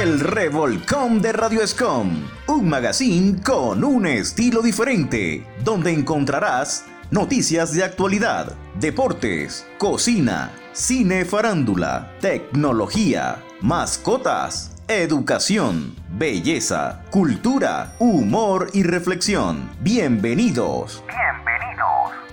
El 0.00 0.20
Revolcón 0.20 1.20
de 1.20 1.32
Radio 1.32 1.60
Escom, 1.60 2.22
un 2.46 2.68
magazine 2.68 3.42
con 3.42 3.82
un 3.82 4.06
estilo 4.06 4.62
diferente, 4.62 5.44
donde 5.64 5.90
encontrarás 5.90 6.84
noticias 7.10 7.74
de 7.74 7.82
actualidad, 7.82 8.54
deportes, 8.78 9.66
cocina, 9.76 10.52
cine 10.72 11.24
farándula, 11.24 12.12
tecnología, 12.20 13.42
mascotas, 13.60 14.76
educación, 14.86 15.96
belleza, 16.10 17.02
cultura, 17.10 17.96
humor 17.98 18.70
y 18.74 18.84
reflexión. 18.84 19.68
Bienvenidos. 19.80 21.02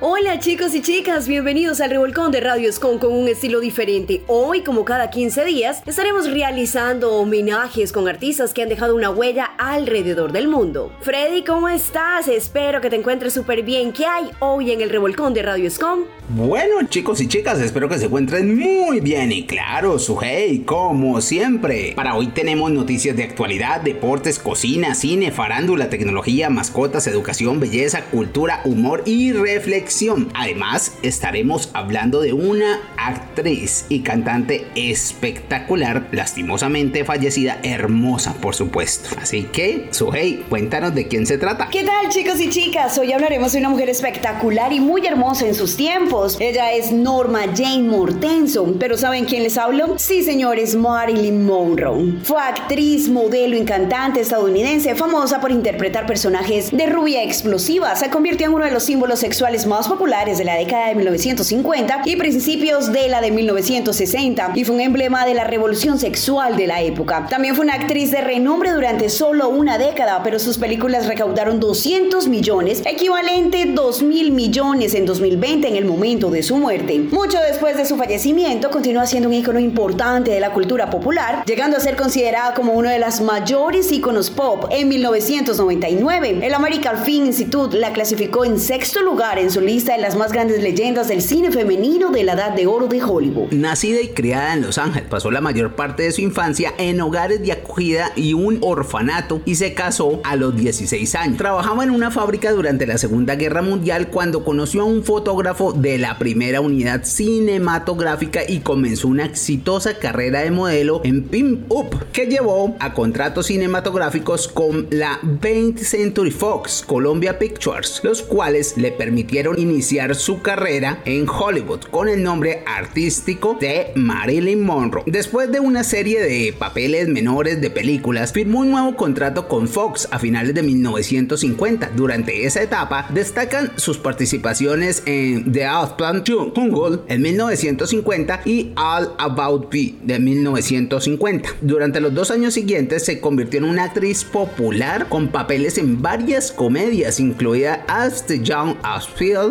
Hola 0.01 0.39
chicos 0.39 0.75
y 0.75 0.81
chicas, 0.81 1.25
bienvenidos 1.25 1.79
al 1.79 1.89
Revolcón 1.89 2.29
de 2.29 2.41
Radio 2.41 2.67
Escon 2.67 2.99
con 2.99 3.13
un 3.13 3.29
estilo 3.29 3.61
diferente. 3.61 4.23
Hoy, 4.27 4.61
como 4.61 4.83
cada 4.83 5.09
15 5.09 5.45
días, 5.45 5.81
estaremos 5.85 6.29
realizando 6.29 7.13
homenajes 7.13 7.93
con 7.93 8.09
artistas 8.09 8.53
que 8.53 8.61
han 8.61 8.67
dejado 8.67 8.93
una 8.93 9.09
huella 9.09 9.45
alrededor 9.57 10.33
del 10.33 10.49
mundo. 10.49 10.91
Freddy, 10.99 11.45
¿cómo 11.45 11.69
estás? 11.69 12.27
Espero 12.27 12.81
que 12.81 12.89
te 12.89 12.97
encuentres 12.97 13.31
súper 13.33 13.63
bien. 13.63 13.93
¿Qué 13.93 14.05
hay 14.05 14.31
hoy 14.39 14.73
en 14.73 14.81
el 14.81 14.89
Revolcón 14.89 15.33
de 15.33 15.43
Radio 15.43 15.65
Escon? 15.65 16.03
Bueno 16.27 16.75
chicos 16.89 17.21
y 17.21 17.27
chicas, 17.27 17.61
espero 17.61 17.87
que 17.87 17.99
se 17.99 18.05
encuentren 18.05 18.57
muy 18.57 18.99
bien 18.99 19.31
y 19.31 19.45
claro, 19.45 19.97
su 19.99 20.17
hey, 20.21 20.63
como 20.65 21.21
siempre. 21.21 21.93
Para 21.95 22.15
hoy 22.15 22.27
tenemos 22.27 22.69
noticias 22.69 23.15
de 23.15 23.23
actualidad, 23.23 23.79
deportes, 23.79 24.39
cocina, 24.39 24.93
cine, 24.93 25.31
farándula, 25.31 25.89
tecnología, 25.89 26.49
mascotas, 26.49 27.07
educación, 27.07 27.61
belleza, 27.61 28.05
cultura, 28.05 28.61
humor 28.65 29.03
y 29.05 29.31
reflexión 29.31 29.84
Además, 30.33 30.93
estaremos 31.03 31.69
hablando 31.73 32.21
de 32.21 32.33
una 32.33 32.79
actriz 32.97 33.85
y 33.87 33.99
cantante 33.99 34.65
espectacular, 34.75 36.07
lastimosamente 36.11 37.05
fallecida, 37.05 37.59
hermosa, 37.61 38.33
por 38.41 38.55
supuesto. 38.55 39.09
Así 39.21 39.43
que, 39.43 39.87
Suhey, 39.91 40.45
cuéntanos 40.49 40.95
de 40.95 41.07
quién 41.07 41.27
se 41.27 41.37
trata. 41.37 41.69
¿Qué 41.69 41.83
tal, 41.83 42.09
chicos 42.09 42.39
y 42.39 42.49
chicas? 42.49 42.97
Hoy 42.97 43.13
hablaremos 43.13 43.53
de 43.53 43.59
una 43.59 43.69
mujer 43.69 43.89
espectacular 43.89 44.73
y 44.73 44.79
muy 44.79 45.05
hermosa 45.05 45.45
en 45.45 45.53
sus 45.53 45.77
tiempos. 45.77 46.37
Ella 46.39 46.73
es 46.73 46.91
Norma 46.91 47.41
Jane 47.55 47.83
Mortenson. 47.83 48.77
¿Pero 48.79 48.97
saben 48.97 49.25
quién 49.25 49.43
les 49.43 49.57
hablo? 49.57 49.99
Sí, 49.99 50.23
señores, 50.23 50.75
Marilyn 50.75 51.45
Monroe. 51.45 52.15
Fue 52.23 52.41
actriz, 52.41 53.07
modelo 53.07 53.55
y 53.55 53.65
cantante 53.65 54.21
estadounidense, 54.21 54.95
famosa 54.95 55.39
por 55.39 55.51
interpretar 55.51 56.07
personajes 56.07 56.71
de 56.71 56.87
rubia 56.87 57.23
explosiva. 57.23 57.95
Se 57.95 58.09
convirtió 58.09 58.47
en 58.47 58.53
uno 58.53 58.65
de 58.65 58.71
los 58.71 58.83
símbolos 58.83 59.19
sexuales 59.19 59.67
más 59.67 59.74
más 59.75 59.89
populares 59.89 60.37
de 60.37 60.45
la 60.45 60.55
década 60.55 60.87
de 60.87 60.95
1950 60.95 62.03
y 62.05 62.15
principios 62.15 62.93
de 62.93 63.09
la 63.09 63.19
de 63.19 63.31
1960 63.31 64.53
y 64.55 64.63
fue 64.63 64.73
un 64.73 64.79
emblema 64.79 65.25
de 65.25 65.33
la 65.33 65.43
revolución 65.43 65.99
sexual 65.99 66.55
de 66.55 66.65
la 66.65 66.81
época. 66.81 67.27
También 67.29 67.55
fue 67.55 67.65
una 67.65 67.73
actriz 67.73 68.09
de 68.09 68.21
renombre 68.21 68.71
durante 68.71 69.09
solo 69.09 69.49
una 69.49 69.77
década, 69.77 70.21
pero 70.23 70.39
sus 70.39 70.57
películas 70.57 71.07
recaudaron 71.07 71.59
200 71.59 72.29
millones, 72.29 72.83
equivalente 72.85 73.65
2 73.65 74.03
mil 74.03 74.31
millones 74.31 74.95
en 74.95 75.05
2020 75.05 75.67
en 75.67 75.75
el 75.75 75.83
momento 75.83 76.29
de 76.29 76.41
su 76.41 76.55
muerte. 76.55 76.97
Mucho 77.11 77.37
después 77.41 77.75
de 77.75 77.85
su 77.85 77.97
fallecimiento, 77.97 78.69
continúa 78.69 79.05
siendo 79.07 79.27
un 79.27 79.35
ícono 79.35 79.59
importante 79.59 80.31
de 80.31 80.39
la 80.39 80.53
cultura 80.53 80.89
popular, 80.89 81.43
llegando 81.45 81.75
a 81.75 81.81
ser 81.81 81.97
considerada 81.97 82.53
como 82.53 82.71
uno 82.71 82.89
de 82.89 82.99
las 82.99 83.19
mayores 83.19 83.91
íconos 83.91 84.29
pop 84.29 84.67
en 84.69 84.87
1999. 84.87 86.39
El 86.41 86.53
American 86.53 87.03
Film 87.03 87.25
Institute 87.25 87.77
la 87.77 87.91
clasificó 87.91 88.45
en 88.45 88.57
sexto 88.57 89.01
lugar 89.01 89.37
en 89.37 89.51
su 89.51 89.64
lista 89.65 89.93
de 89.93 90.01
las 90.01 90.15
más 90.15 90.31
grandes 90.31 90.61
leyendas 90.61 91.07
del 91.07 91.21
cine 91.21 91.51
femenino 91.51 92.11
de 92.11 92.23
la 92.23 92.33
edad 92.33 92.53
de 92.53 92.67
oro 92.67 92.87
de 92.87 93.03
Hollywood. 93.03 93.51
Nacida 93.51 93.99
y 94.01 94.09
criada 94.09 94.53
en 94.53 94.61
Los 94.61 94.77
Ángeles, 94.77 95.09
pasó 95.09 95.31
la 95.31 95.41
mayor 95.41 95.75
parte 95.75 96.03
de 96.03 96.11
su 96.11 96.21
infancia 96.21 96.73
en 96.77 97.01
hogares 97.01 97.41
de 97.41 97.51
acogida 97.51 98.11
y 98.15 98.33
un 98.33 98.59
orfanato 98.61 99.41
y 99.45 99.55
se 99.55 99.73
casó 99.73 100.21
a 100.23 100.35
los 100.35 100.55
16 100.55 101.15
años. 101.15 101.37
Trabajaba 101.37 101.83
en 101.83 101.89
una 101.89 102.11
fábrica 102.11 102.51
durante 102.51 102.85
la 102.85 102.97
Segunda 102.97 103.35
Guerra 103.35 103.61
Mundial 103.61 104.09
cuando 104.09 104.43
conoció 104.43 104.83
a 104.83 104.85
un 104.85 105.03
fotógrafo 105.03 105.73
de 105.73 105.97
la 105.97 106.17
primera 106.19 106.61
unidad 106.61 107.03
cinematográfica 107.03 108.41
y 108.47 108.59
comenzó 108.59 109.07
una 109.07 109.25
exitosa 109.25 109.97
carrera 109.97 110.41
de 110.41 110.51
modelo 110.51 111.01
en 111.03 111.23
Pimp 111.23 111.71
Up 111.71 112.05
que 112.11 112.27
llevó 112.27 112.75
a 112.79 112.93
contratos 112.93 113.47
cinematográficos 113.47 114.47
con 114.47 114.87
la 114.91 115.19
20th 115.21 115.79
Century 115.79 116.31
Fox 116.31 116.83
Columbia 116.85 117.39
Pictures, 117.39 118.01
los 118.03 118.21
cuales 118.21 118.77
le 118.77 118.91
permitieron 118.91 119.54
iniciar 119.57 120.15
su 120.15 120.41
carrera 120.41 121.01
en 121.05 121.27
Hollywood 121.27 121.81
con 121.91 122.09
el 122.09 122.23
nombre 122.23 122.63
artístico 122.65 123.57
de 123.59 123.91
Marilyn 123.95 124.63
Monroe. 124.63 125.03
Después 125.05 125.51
de 125.51 125.59
una 125.59 125.83
serie 125.83 126.21
de 126.21 126.53
papeles 126.53 127.07
menores 127.07 127.61
de 127.61 127.69
películas, 127.69 128.33
firmó 128.33 128.59
un 128.59 128.71
nuevo 128.71 128.95
contrato 128.95 129.47
con 129.47 129.67
Fox 129.67 130.07
a 130.11 130.19
finales 130.19 130.53
de 130.53 130.63
1950. 130.63 131.91
Durante 131.95 132.45
esa 132.45 132.61
etapa 132.61 133.07
destacan 133.13 133.71
sus 133.77 133.97
participaciones 133.97 135.03
en 135.05 135.51
The 135.51 135.65
Outplant 135.65 136.27
Jungle 136.29 136.99
en 137.07 137.21
1950 137.21 138.41
y 138.45 138.73
All 138.75 139.11
About 139.17 139.73
Me 139.73 139.93
de 140.03 140.19
1950. 140.19 141.49
Durante 141.61 141.99
los 141.99 142.13
dos 142.13 142.31
años 142.31 142.53
siguientes 142.53 143.05
se 143.05 143.19
convirtió 143.19 143.59
en 143.59 143.65
una 143.65 143.85
actriz 143.85 144.23
popular 144.23 145.07
con 145.09 145.29
papeles 145.29 145.77
en 145.77 146.01
varias 146.01 146.51
comedias, 146.51 147.19
incluida 147.19 147.85
As 147.87 148.25
the 148.25 148.39
Young 148.39 148.75
as 148.83 149.07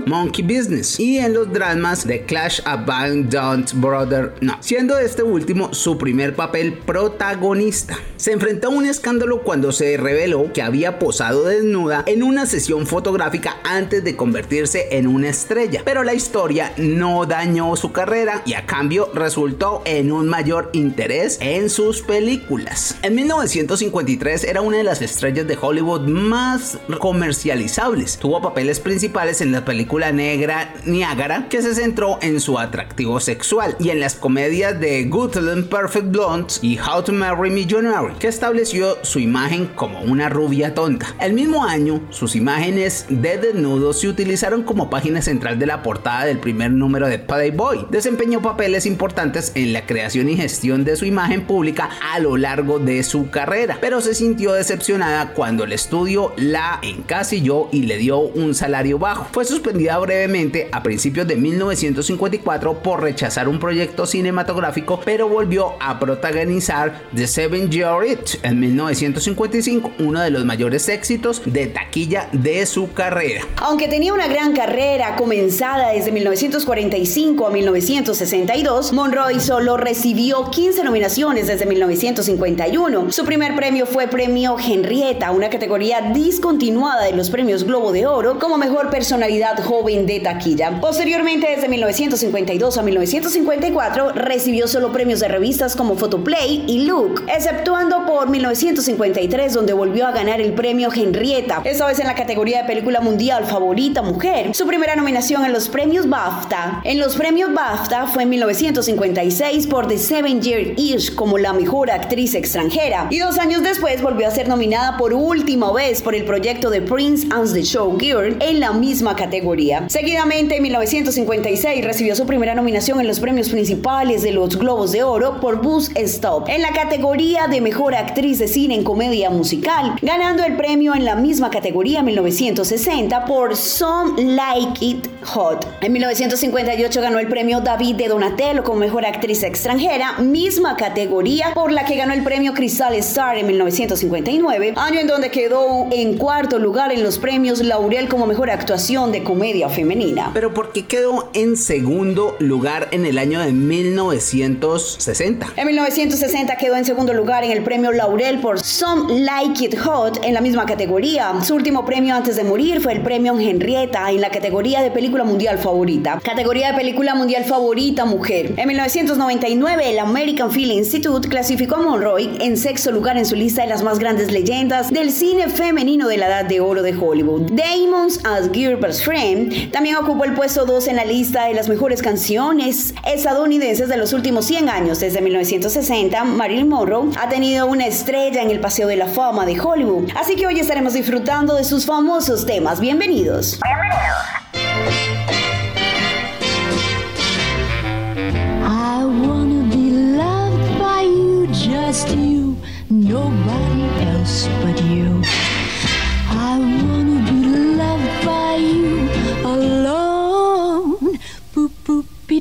Monkey 0.06 0.44
Business 0.44 0.98
y 0.98 1.18
en 1.18 1.34
los 1.34 1.52
dramas 1.52 2.06
de 2.06 2.22
Clash 2.24 2.60
Abandoned 2.64 3.68
Brother 3.74 4.34
No, 4.40 4.56
siendo 4.60 4.98
este 4.98 5.22
último 5.22 5.72
su 5.72 5.96
primer 5.98 6.34
papel 6.34 6.74
protagonista. 6.74 7.96
Se 8.16 8.32
enfrentó 8.32 8.68
a 8.68 8.70
un 8.70 8.86
escándalo 8.86 9.42
cuando 9.42 9.72
se 9.72 9.96
reveló 9.96 10.52
que 10.52 10.62
había 10.62 10.98
posado 10.98 11.44
desnuda 11.44 12.02
en 12.06 12.22
una 12.22 12.46
sesión 12.46 12.86
fotográfica 12.86 13.58
antes 13.64 14.02
de 14.02 14.16
convertirse 14.16 14.88
en 14.92 15.06
una 15.06 15.28
estrella, 15.28 15.82
pero 15.84 16.02
la 16.04 16.14
historia 16.14 16.72
no 16.76 17.26
dañó 17.26 17.76
su 17.76 17.92
carrera 17.92 18.42
y 18.46 18.54
a 18.54 18.66
cambio 18.66 19.10
resultó 19.14 19.82
en 19.84 20.10
un 20.10 20.28
mayor 20.28 20.70
interés 20.72 21.38
en 21.40 21.70
sus 21.70 22.02
películas. 22.02 22.96
En 23.02 23.14
1953 23.14 24.44
era 24.44 24.60
una 24.60 24.78
de 24.78 24.84
las 24.84 25.02
estrellas 25.02 25.46
de 25.46 25.58
Hollywood 25.60 26.08
más 26.08 26.78
comercializables. 26.98 28.18
Tuvo 28.18 28.40
papeles 28.40 28.80
principales 28.80 29.40
en 29.40 29.52
la 29.52 29.64
película 29.64 29.83
película 29.84 30.12
negra 30.12 30.72
Niagara 30.86 31.46
que 31.50 31.60
se 31.60 31.74
centró 31.74 32.18
en 32.22 32.40
su 32.40 32.58
atractivo 32.58 33.20
sexual 33.20 33.76
y 33.78 33.90
en 33.90 34.00
las 34.00 34.14
comedias 34.14 34.80
de 34.80 35.04
Good 35.04 35.36
and 35.36 35.68
Perfect 35.68 36.06
Blondes 36.06 36.58
y 36.62 36.78
How 36.78 37.02
to 37.02 37.12
Marry 37.12 37.50
Millionaire 37.50 38.14
que 38.18 38.28
estableció 38.28 38.96
su 39.02 39.18
imagen 39.18 39.66
como 39.66 40.00
una 40.00 40.30
rubia 40.30 40.72
tonta. 40.72 41.14
El 41.20 41.34
mismo 41.34 41.64
año, 41.64 42.00
sus 42.08 42.34
imágenes 42.34 43.04
de 43.10 43.36
desnudo 43.36 43.92
se 43.92 44.08
utilizaron 44.08 44.62
como 44.62 44.88
página 44.88 45.20
central 45.20 45.58
de 45.58 45.66
la 45.66 45.82
portada 45.82 46.24
del 46.24 46.38
primer 46.38 46.70
número 46.70 47.06
de 47.06 47.18
Playboy. 47.18 47.86
Desempeñó 47.90 48.40
papeles 48.40 48.86
importantes 48.86 49.52
en 49.54 49.74
la 49.74 49.84
creación 49.84 50.30
y 50.30 50.36
gestión 50.36 50.84
de 50.84 50.96
su 50.96 51.04
imagen 51.04 51.46
pública 51.46 51.90
a 52.10 52.20
lo 52.20 52.38
largo 52.38 52.78
de 52.78 53.02
su 53.02 53.28
carrera, 53.28 53.76
pero 53.82 54.00
se 54.00 54.14
sintió 54.14 54.54
decepcionada 54.54 55.34
cuando 55.34 55.64
el 55.64 55.72
estudio 55.72 56.32
la 56.38 56.78
encasilló 56.80 57.68
y 57.70 57.82
le 57.82 57.98
dio 57.98 58.20
un 58.20 58.54
salario 58.54 58.98
bajo. 58.98 59.28
Fue 59.30 59.44
suspendida 59.74 59.98
brevemente 59.98 60.68
a 60.70 60.84
principios 60.84 61.26
de 61.26 61.34
1954 61.34 62.80
por 62.80 63.02
rechazar 63.02 63.48
un 63.48 63.58
proyecto 63.58 64.06
cinematográfico, 64.06 65.00
pero 65.04 65.28
volvió 65.28 65.72
a 65.80 65.98
protagonizar 65.98 67.02
The 67.14 67.26
Seven 67.26 67.70
Year 67.70 68.06
Itch 68.06 68.38
en 68.44 68.60
1955, 68.60 69.90
uno 69.98 70.20
de 70.20 70.30
los 70.30 70.44
mayores 70.44 70.88
éxitos 70.88 71.42
de 71.44 71.66
taquilla 71.66 72.28
de 72.30 72.64
su 72.66 72.92
carrera. 72.92 73.42
Aunque 73.56 73.88
tenía 73.88 74.14
una 74.14 74.28
gran 74.28 74.52
carrera 74.52 75.16
comenzada 75.16 75.90
desde 75.90 76.12
1945 76.12 77.46
a 77.46 77.50
1962, 77.50 78.92
Monroe 78.92 79.40
solo 79.40 79.76
recibió 79.76 80.50
15 80.50 80.84
nominaciones 80.84 81.48
desde 81.48 81.66
1951. 81.66 83.10
Su 83.10 83.24
primer 83.24 83.56
premio 83.56 83.86
fue 83.86 84.06
Premio 84.06 84.56
Henrietta, 84.56 85.32
una 85.32 85.50
categoría 85.50 86.12
discontinuada 86.14 87.06
de 87.06 87.12
los 87.12 87.28
premios 87.28 87.64
Globo 87.64 87.90
de 87.90 88.06
Oro 88.06 88.38
como 88.38 88.56
mejor 88.56 88.90
personalidad 88.90 89.63
joven 89.64 90.06
de 90.06 90.20
taquilla. 90.20 90.80
Posteriormente, 90.80 91.48
desde 91.48 91.68
1952 91.68 92.78
a 92.78 92.82
1954, 92.82 94.12
recibió 94.12 94.68
solo 94.68 94.92
premios 94.92 95.20
de 95.20 95.28
revistas 95.28 95.74
como 95.74 95.96
Photoplay 95.96 96.64
y 96.66 96.84
Look, 96.84 97.24
exceptuando 97.26 98.04
por 98.06 98.28
1953, 98.28 99.54
donde 99.54 99.72
volvió 99.72 100.06
a 100.06 100.12
ganar 100.12 100.40
el 100.40 100.52
premio 100.52 100.90
Henrietta, 100.94 101.62
esta 101.64 101.86
vez 101.86 101.98
en 101.98 102.06
la 102.06 102.14
categoría 102.14 102.62
de 102.62 102.68
película 102.68 103.00
mundial 103.00 103.46
favorita 103.46 104.02
mujer, 104.02 104.54
su 104.54 104.66
primera 104.66 104.94
nominación 104.96 105.44
en 105.44 105.52
los 105.52 105.68
premios 105.68 106.08
BAFTA. 106.08 106.82
En 106.84 106.98
los 106.98 107.16
premios 107.16 107.52
BAFTA 107.52 108.06
fue 108.06 108.24
en 108.24 108.30
1956 108.30 109.66
por 109.66 109.88
The 109.88 109.98
Seven 109.98 110.42
Year 110.42 110.74
Itch 110.76 111.14
como 111.14 111.38
la 111.38 111.52
mejor 111.52 111.90
actriz 111.90 112.34
extranjera, 112.34 113.08
y 113.10 113.18
dos 113.18 113.38
años 113.38 113.62
después 113.62 114.02
volvió 114.02 114.28
a 114.28 114.30
ser 114.30 114.48
nominada 114.48 114.98
por 114.98 115.14
última 115.14 115.72
vez 115.72 116.02
por 116.02 116.14
el 116.14 116.24
proyecto 116.24 116.68
de 116.70 116.82
Prince 116.82 117.26
and 117.30 117.52
the 117.54 117.62
Show 117.62 117.98
Girl 117.98 118.36
en 118.40 118.60
la 118.60 118.72
misma 118.72 119.16
categoría 119.16 119.53
Seguidamente, 119.86 120.56
en 120.56 120.62
1956 120.64 121.84
recibió 121.84 122.16
su 122.16 122.26
primera 122.26 122.56
nominación 122.56 123.00
en 123.00 123.06
los 123.06 123.20
premios 123.20 123.50
principales 123.50 124.22
de 124.22 124.32
los 124.32 124.58
Globos 124.58 124.90
de 124.90 125.04
Oro 125.04 125.38
por 125.40 125.62
Bus 125.62 125.90
Stop 125.94 126.48
en 126.48 126.60
la 126.60 126.72
categoría 126.72 127.46
de 127.46 127.60
Mejor 127.60 127.94
Actriz 127.94 128.40
de 128.40 128.48
Cine 128.48 128.74
en 128.74 128.82
Comedia 128.82 129.30
Musical, 129.30 129.94
ganando 130.02 130.42
el 130.42 130.56
premio 130.56 130.92
en 130.96 131.04
la 131.04 131.14
misma 131.14 131.50
categoría 131.50 132.00
en 132.00 132.06
1960 132.06 133.26
por 133.26 133.56
Some 133.56 134.20
Like 134.24 134.84
It 134.84 135.06
Hot. 135.22 135.64
En 135.80 135.92
1958 135.92 137.00
ganó 137.00 137.20
el 137.20 137.28
premio 137.28 137.60
David 137.60 137.94
de 137.94 138.08
Donatello 138.08 138.64
como 138.64 138.80
Mejor 138.80 139.06
Actriz 139.06 139.44
Extranjera, 139.44 140.18
misma 140.18 140.76
categoría 140.76 141.52
por 141.54 141.70
la 141.70 141.84
que 141.84 141.94
ganó 141.94 142.12
el 142.12 142.24
premio 142.24 142.54
Crystal 142.54 142.94
Star 142.96 143.38
en 143.38 143.46
1959, 143.46 144.74
año 144.76 144.98
en 144.98 145.06
donde 145.06 145.30
quedó 145.30 145.86
en 145.92 146.18
cuarto 146.18 146.58
lugar 146.58 146.90
en 146.90 147.04
los 147.04 147.18
premios 147.18 147.62
Laurel 147.62 148.08
como 148.08 148.26
Mejor 148.26 148.50
Actuación 148.50 149.12
de 149.12 149.22
Comedia 149.22 149.33
Femenina. 149.68 150.30
Pero 150.32 150.54
¿por 150.54 150.72
qué 150.72 150.86
quedó 150.86 151.28
en 151.34 151.56
segundo 151.56 152.36
lugar 152.38 152.88
en 152.92 153.04
el 153.04 153.18
año 153.18 153.40
de 153.40 153.52
1960? 153.52 155.52
En 155.56 155.66
1960 155.66 156.56
quedó 156.56 156.76
en 156.76 156.84
segundo 156.84 157.12
lugar 157.12 157.44
en 157.44 157.50
el 157.50 157.62
premio 157.62 157.92
Laurel 157.92 158.40
por 158.40 158.60
Some 158.60 159.20
Like 159.20 159.64
It 159.64 159.78
Hot 159.80 160.24
en 160.24 160.34
la 160.34 160.40
misma 160.40 160.66
categoría. 160.66 161.32
Su 161.42 161.54
último 161.54 161.84
premio 161.84 162.14
antes 162.14 162.36
de 162.36 162.44
morir 162.44 162.80
fue 162.80 162.92
el 162.92 163.02
premio 163.02 163.38
Henrietta 163.38 164.10
en 164.10 164.20
la 164.20 164.30
categoría 164.30 164.82
de 164.82 164.90
película 164.90 165.24
mundial 165.24 165.58
favorita. 165.58 166.20
Categoría 166.22 166.72
de 166.72 166.78
película 166.78 167.14
mundial 167.14 167.44
favorita 167.44 168.04
mujer. 168.04 168.54
En 168.56 168.68
1999 168.68 169.90
el 169.90 169.98
American 169.98 170.50
Film 170.50 170.72
Institute 170.72 171.28
clasificó 171.28 171.76
a 171.76 171.82
Monroy 171.82 172.36
en 172.40 172.56
sexto 172.56 172.92
lugar 172.92 173.18
en 173.18 173.26
su 173.26 173.36
lista 173.36 173.62
de 173.62 173.68
las 173.68 173.82
más 173.82 173.98
grandes 173.98 174.30
leyendas 174.30 174.90
del 174.90 175.10
cine 175.10 175.48
femenino 175.48 176.08
de 176.08 176.18
la 176.18 176.28
edad 176.28 176.44
de 176.44 176.60
oro 176.60 176.82
de 176.82 176.94
Hollywood. 176.94 177.52
Damon's 177.52 178.20
as 178.24 178.50
Gilbert's 178.52 179.02
Friend 179.02 179.23
también 179.72 179.96
ocupó 179.96 180.24
el 180.24 180.34
puesto 180.34 180.66
2 180.66 180.88
en 180.88 180.96
la 180.96 181.04
lista 181.04 181.46
de 181.46 181.54
las 181.54 181.68
mejores 181.68 182.02
canciones 182.02 182.94
estadounidenses 183.06 183.88
de 183.88 183.96
los 183.96 184.12
últimos 184.12 184.46
100 184.46 184.68
años. 184.68 185.00
Desde 185.00 185.20
1960, 185.20 186.24
Marilyn 186.24 186.68
Monroe 186.68 187.10
ha 187.20 187.28
tenido 187.28 187.66
una 187.66 187.86
estrella 187.86 188.42
en 188.42 188.50
el 188.50 188.60
Paseo 188.60 188.86
de 188.88 188.96
la 188.96 189.06
Fama 189.06 189.46
de 189.46 189.58
Hollywood. 189.60 190.10
Así 190.16 190.36
que 190.36 190.46
hoy 190.46 190.60
estaremos 190.60 190.94
disfrutando 190.94 191.54
de 191.54 191.64
sus 191.64 191.86
famosos 191.86 192.46
temas. 192.46 192.80
Bienvenidos. 192.80 193.58
I 193.64 194.43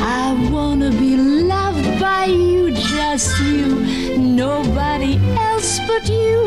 I 0.00 0.48
wanna 0.52 0.90
be 0.90 1.16
loved 1.16 2.00
by 2.00 2.26
you, 2.26 2.70
just 2.70 3.40
you, 3.40 4.16
nobody 4.16 5.18
else 5.36 5.80
but 5.88 6.08
you. 6.08 6.40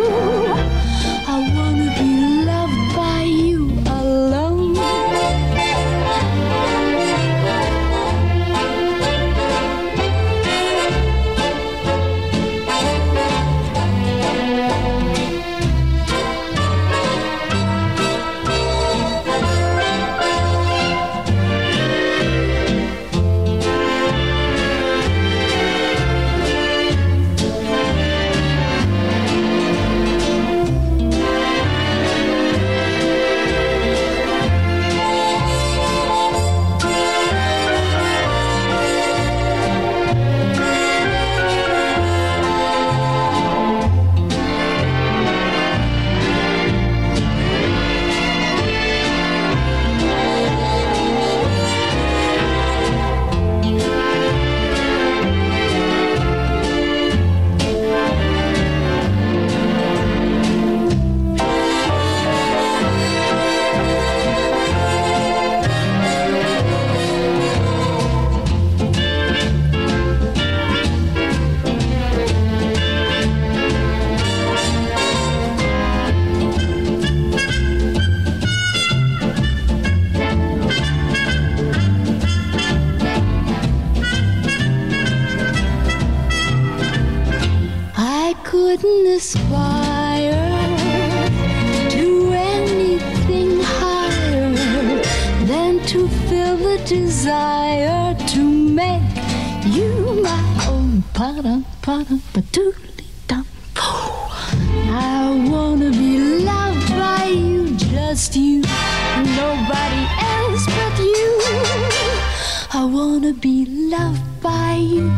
Be 113.41 113.65
loved 113.65 114.41
by 114.41 114.75
you, 114.75 115.09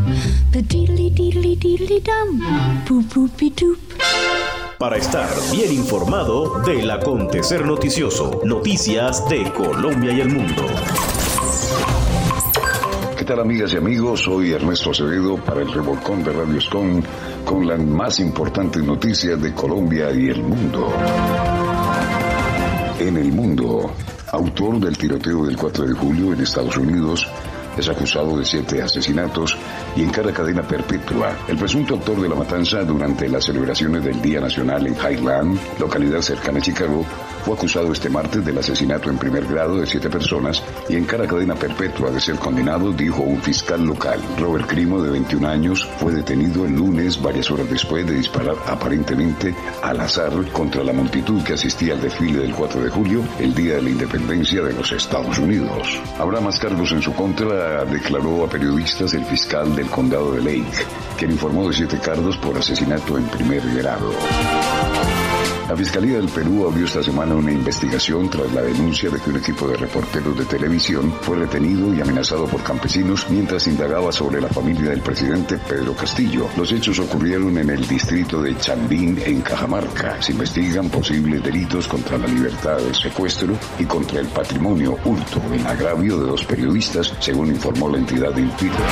the 0.52 0.62
diddly 0.62 1.10
diddly 1.10 1.56
diddly 1.58 2.00
dum, 2.04 2.40
boop 2.86 3.04
boopy 3.14 3.50
doop. 3.50 3.80
Para 4.78 4.98
estar 4.98 5.28
bien 5.52 5.74
informado 5.74 6.62
del 6.62 6.90
acontecer 6.92 7.66
noticioso, 7.66 8.42
noticias 8.44 9.28
de 9.28 9.52
Colombia 9.52 10.14
y 10.14 10.22
el 10.22 10.30
mundo. 10.30 10.66
¿Qué 13.18 13.26
tal 13.26 13.40
amigas 13.40 13.74
y 13.74 13.78
amigos? 13.78 14.22
Soy 14.22 14.52
Ernesto 14.54 14.92
Acevedo 14.92 15.38
para 15.38 15.62
el 15.62 15.74
Revolcón 15.74 16.24
de 16.24 16.32
Radio 16.32 16.58
Escon 16.58 17.04
con 17.44 17.68
las 17.68 17.80
más 17.80 18.20
importantes 18.20 18.84
noticias 18.84 19.42
de 19.42 19.54
Colombia 19.54 20.12
y 20.12 20.30
el 20.30 20.44
mundo. 20.44 20.94
En 23.00 23.18
el 23.18 23.32
mundo, 23.32 23.92
autor 24.32 24.80
del 24.80 24.98
tiroteo 24.98 25.46
del 25.46 25.58
4 25.58 25.86
de 25.86 25.94
julio 25.94 26.34
en 26.34 26.42
Estados 26.42 26.78
Unidos, 26.78 27.28
es 27.78 27.90
acusado 27.90 28.38
de 28.38 28.46
siete 28.46 28.82
asesinatos 28.82 29.58
y 29.96 30.04
encara 30.04 30.32
cadena 30.32 30.62
perpetua. 30.62 31.36
El 31.48 31.58
presunto 31.58 31.96
autor 31.96 32.22
de 32.22 32.30
la 32.30 32.36
matanza 32.36 32.84
durante 32.84 33.28
las 33.28 33.46
celebraciones 33.46 34.04
del 34.04 34.22
Día 34.22 34.40
Nacional 34.40 34.88
en 34.88 34.96
Highland, 34.96 35.60
localidad 35.80 36.22
cercana 36.22 36.60
a 36.60 36.62
Chicago, 36.62 37.06
fue 37.46 37.54
acusado 37.54 37.92
este 37.92 38.10
martes 38.10 38.44
del 38.44 38.58
asesinato 38.58 39.08
en 39.08 39.20
primer 39.20 39.46
grado 39.46 39.78
de 39.78 39.86
siete 39.86 40.10
personas 40.10 40.64
y 40.90 40.96
en 40.96 41.06
cara 41.06 41.28
cadena 41.28 41.54
perpetua 41.54 42.10
de 42.10 42.20
ser 42.20 42.38
condenado, 42.38 42.92
dijo 42.92 43.22
un 43.22 43.40
fiscal 43.40 43.86
local. 43.86 44.20
Robert 44.40 44.66
Crimo, 44.68 45.00
de 45.04 45.12
21 45.12 45.48
años, 45.48 45.88
fue 46.00 46.12
detenido 46.14 46.66
el 46.66 46.74
lunes, 46.74 47.22
varias 47.22 47.52
horas 47.52 47.70
después 47.70 48.08
de 48.08 48.16
disparar 48.16 48.56
aparentemente 48.66 49.54
al 49.84 50.02
azar 50.02 50.34
contra 50.54 50.84
la 50.84 50.92
multitud 50.92 51.44
que 51.44 51.54
asistía 51.54 51.94
al 51.94 52.02
desfile 52.02 52.40
del 52.40 52.56
4 52.56 52.82
de 52.82 52.90
julio, 52.90 53.22
el 53.40 53.54
día 53.54 53.76
de 53.76 53.84
la 53.84 53.90
independencia 53.92 54.64
de 54.64 54.74
los 54.74 54.92
Estados 54.92 55.38
Unidos. 55.38 56.02
Habrá 56.18 56.42
más 56.42 56.60
cargos 56.60 56.92
en 56.94 57.04
su 57.04 57.14
contra, 57.14 57.86
declaró 57.86 58.44
a 58.44 58.50
periodistas 58.50 59.14
el 59.14 59.24
fiscal 59.26 59.76
del 59.76 59.88
condado 59.92 60.32
de 60.32 60.42
Lake, 60.42 60.84
quien 61.16 61.30
informó 61.30 61.68
de 61.68 61.76
siete 61.76 62.00
cargos 62.00 62.38
por 62.38 62.58
asesinato 62.58 63.20
en 63.20 63.26
primer 63.26 63.62
grado. 63.76 64.12
La 65.68 65.76
Fiscalía 65.76 66.18
del 66.18 66.30
Perú 66.30 66.68
abrió 66.68 66.86
esta 66.86 67.02
semana 67.02 67.34
una 67.34 67.52
investigación 67.52 68.30
tras 68.30 68.54
la 68.54 68.62
denuncia 68.62 69.10
de 69.10 69.20
que 69.20 69.32
un 69.32 69.38
equipo 69.38 69.68
de 69.68 69.76
reporteros 69.76 70.38
de 70.38 70.46
televisión 70.46 71.12
fue 71.22 71.38
retenido 71.38 71.92
y 71.92 72.02
amenazado 72.02 72.46
por 72.46 72.62
campesinos 72.62 73.26
mientras 73.32 73.66
indagaba 73.66 74.12
sobre 74.12 74.42
la 74.42 74.48
familia 74.48 74.92
del 74.92 75.02
presidente 75.02 75.58
Pedro 75.58 75.96
Castillo. 75.96 76.48
Los 76.56 76.72
hechos 76.72 77.00
ocurrieron 77.00 77.58
en 77.58 77.72
el 77.72 77.88
distrito 77.88 78.44
de 78.44 78.56
Chandín, 78.60 79.20
en 79.26 79.42
Cajamarca. 79.42 80.22
Se 80.22 80.34
investigan 80.34 80.88
posibles 80.90 81.42
delitos 81.42 81.88
contra 81.88 82.20
la 82.20 82.28
libertad 82.28 82.78
de 82.78 82.94
secuestro 82.94 83.58
y 83.80 83.86
contra 83.86 84.20
el 84.20 84.28
patrimonio 84.28 85.00
hurto 85.04 85.42
en 85.52 85.66
agravio 85.66 86.20
de 86.20 86.28
dos 86.28 86.46
periodistas, 86.46 87.12
según 87.20 87.48
informó 87.48 87.90
la 87.90 87.98
entidad 87.98 88.38
en 88.38 88.52
Twitter. 88.52 88.86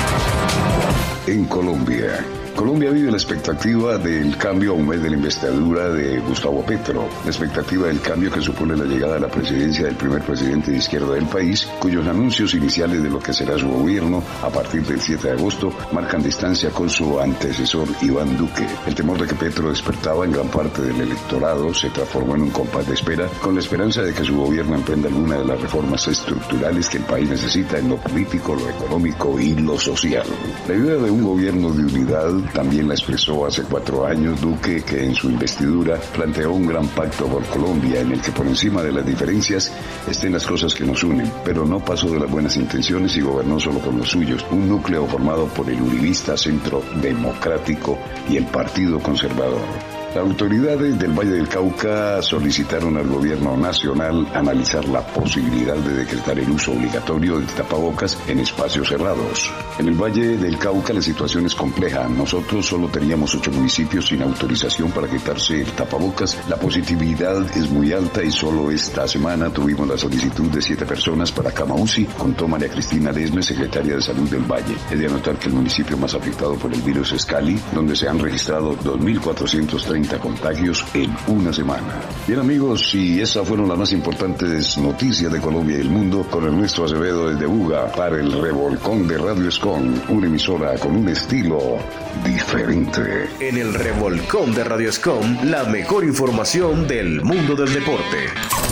En 1.28 1.46
Colombia, 1.46 2.26
Colombia 2.56 2.92
vive 2.92 3.10
la 3.10 3.18
expectativa 3.18 3.98
del 3.98 4.38
cambio 4.38 4.72
a 4.72 4.76
un 4.76 4.88
mes 4.88 5.02
de 5.02 5.10
la 5.10 5.16
investidura 5.16 5.90
de 5.90 6.20
Gustavo 6.20 6.64
Petro, 6.64 7.10
la 7.24 7.32
expectativa 7.32 7.88
del 7.88 8.00
cambio 8.00 8.32
que 8.32 8.42
supone 8.42 8.78
la 8.78 8.86
llegada 8.86 9.16
a 9.16 9.20
la 9.20 9.28
presidencia 9.28 9.86
del 9.86 9.96
primer 9.96 10.22
presidente 10.22 10.70
de 10.70 10.78
izquierda 10.78 11.16
del 11.16 11.26
país, 11.26 11.68
cuyos 11.80 12.08
anuncios 12.08 12.54
iniciales 12.54 13.02
de 13.02 13.10
lo 13.10 13.20
que 13.20 13.34
será 13.34 13.58
su 13.58 13.68
gobierno 13.68 14.24
a 14.44 14.50
partir 14.50 14.84
del 14.84 15.02
7 15.02 15.30
de 15.30 15.34
agosto 15.34 15.74
marcan 15.92 16.22
distancia 16.22 16.70
con 16.70 16.90
su 16.90 17.20
antecesor 17.20 17.88
Iván 18.02 18.38
Duque. 18.38 18.68
El 18.86 18.94
temor 18.94 19.20
de 19.20 19.28
que 19.28 19.36
Petro 19.36 19.70
despertaba 19.70 20.24
en 20.26 20.32
gran 20.32 20.48
parte 20.50 20.84
del 20.84 21.02
electorado 21.02 21.74
se 21.74 21.90
transformó 21.90 22.36
en 22.36 22.44
un 22.44 22.52
compás 22.52 22.88
de 22.88 22.94
espera, 22.94 23.28
con 23.42 23.56
la 23.56 23.62
esperanza 23.62 24.04
de 24.04 24.14
que 24.14 24.24
su 24.24 24.38
gobierno 24.38 24.76
emprenda 24.76 25.08
alguna 25.08 25.40
de 25.40 25.46
las 25.46 25.60
reformas 25.60 26.08
estructurales 26.08 26.88
que 26.88 26.98
el 26.98 27.04
país 27.04 27.30
necesita 27.30 27.80
en 27.80 27.90
lo 27.90 27.98
político, 27.98 28.56
lo 28.56 28.70
económico 28.70 29.40
y 29.40 29.56
lo 29.56 29.80
social. 29.80 30.28
La 30.68 30.76
idea 30.76 30.96
de 30.96 31.10
un 31.10 31.24
gobierno 31.24 31.72
de 31.72 31.84
unidad 31.84 32.43
también 32.54 32.88
la 32.88 32.94
expresó 32.94 33.46
hace 33.46 33.64
cuatro 33.64 34.06
años 34.06 34.42
Duque, 34.42 34.84
que 34.84 35.04
en 35.06 35.16
su 35.16 35.30
investidura 35.30 36.00
planteó 36.14 36.52
un 36.54 36.66
gran 36.66 36.88
pacto 36.88 37.28
por 37.28 37.44
Colombia 37.46 38.02
en 38.02 38.12
el 38.12 38.22
que 38.22 38.32
por 38.32 38.48
encima 38.48 38.82
de 38.82 38.92
las 38.92 39.06
diferencias 39.06 39.72
estén 40.08 40.34
las 40.34 40.46
cosas 40.46 40.74
que 40.74 40.84
nos 40.84 41.04
unen, 41.04 41.32
pero 41.46 41.66
no 41.66 41.80
pasó 41.80 42.10
de 42.10 42.20
las 42.20 42.30
buenas 42.30 42.58
intenciones 42.58 43.16
y 43.16 43.22
gobernó 43.22 43.60
solo 43.60 43.80
con 43.80 43.98
los 43.98 44.10
suyos, 44.10 44.46
un 44.52 44.68
núcleo 44.68 45.06
formado 45.06 45.46
por 45.48 45.70
el 45.70 45.82
Uribista 45.82 46.36
Centro 46.38 46.84
Democrático 47.02 47.98
y 48.30 48.38
el 48.38 48.46
Partido 48.46 49.00
Conservador. 49.00 49.93
Autoridades 50.16 51.00
del 51.00 51.12
Valle 51.12 51.32
del 51.32 51.50
Cauca 51.50 52.22
solicitaron 52.22 52.98
al 52.98 53.08
gobierno 53.08 53.58
nacional 53.58 54.28
analizar 54.36 54.88
la 54.88 55.02
posibilidad 55.02 55.76
de 55.76 55.94
decretar 55.96 56.38
el 56.38 56.52
uso 56.52 56.72
obligatorio 56.72 57.40
de 57.40 57.48
tapabocas 57.48 58.16
en 58.28 58.40
espacios 58.40 58.90
cerrados. 58.90 59.52
En 59.80 59.88
el 59.88 59.96
Valle 59.96 60.38
del 60.38 60.60
Cauca 60.60 60.94
la 60.94 61.02
situación 61.02 61.48
es 61.48 61.56
compleja. 61.56 62.08
Nosotros 62.08 62.68
solo 62.68 62.90
teníamos 62.90 63.34
ocho 63.34 63.52
municipios 63.52 64.08
sin 64.08 64.22
autorización 64.22 64.92
para 64.92 65.08
quitarse 65.08 65.62
el 65.62 65.72
tapabocas. 65.72 66.38
La 66.48 66.58
positividad 66.58 67.42
es 67.58 67.72
muy 67.72 67.92
alta 67.92 68.24
y 68.24 68.32
solo 68.32 68.70
esta 68.70 69.08
semana 69.08 69.50
tuvimos 69.50 69.88
la 69.88 69.98
solicitud 69.98 70.50
de 70.52 70.62
siete 70.62 70.86
personas 70.86 71.32
para 71.32 71.52
cama 71.52 71.74
UCI, 71.74 72.06
contó 72.06 72.48
María 72.48 72.70
Cristina 72.70 73.12
Lesme, 73.12 73.42
secretaria 73.42 73.96
de 73.96 74.02
Salud 74.02 74.30
del 74.30 74.44
Valle. 74.44 74.76
Es 74.92 75.00
de 75.00 75.08
anotar 75.08 75.38
que 75.38 75.48
el 75.48 75.56
municipio 75.56 75.98
más 75.98 76.14
afectado 76.14 76.54
por 76.54 76.72
el 76.72 76.82
virus 76.84 77.14
es 77.14 77.26
Cali, 77.26 77.60
donde 77.74 77.96
se 77.96 78.08
han 78.08 78.20
registrado 78.20 78.78
2.430 78.78 80.03
contagios 80.20 80.86
en 80.94 81.16
una 81.28 81.54
semana. 81.54 82.02
Bien 82.28 82.40
amigos, 82.40 82.94
y 82.96 83.22
esas 83.22 83.48
fueron 83.48 83.68
las 83.70 83.78
más 83.78 83.92
importantes 83.92 84.78
noticias 84.78 85.32
de 85.32 85.40
Colombia 85.40 85.78
y 85.78 85.82
el 85.82 85.90
mundo 85.90 86.26
con 86.30 86.46
Ernesto 86.46 86.86
Acevedo 86.86 87.30
desde 87.30 87.46
Buga 87.46 87.92
para 87.92 88.18
el 88.18 88.32
Revolcón 88.32 89.08
de 89.08 89.18
Radio 89.18 89.48
Escon, 89.48 90.02
una 90.10 90.28
emisora 90.28 90.78
con 90.78 90.96
un 90.96 91.10
estilo 91.10 91.78
diferente. 92.26 93.30
En 93.40 93.58
el 93.58 93.74
Revolcón 93.74 94.54
de 94.54 94.64
Radio 94.64 94.90
Escom, 94.90 95.38
la 95.44 95.64
mejor 95.66 96.04
información 96.04 96.88
del 96.88 97.22
mundo 97.22 97.56
del 97.56 97.74
deporte. 97.74 98.63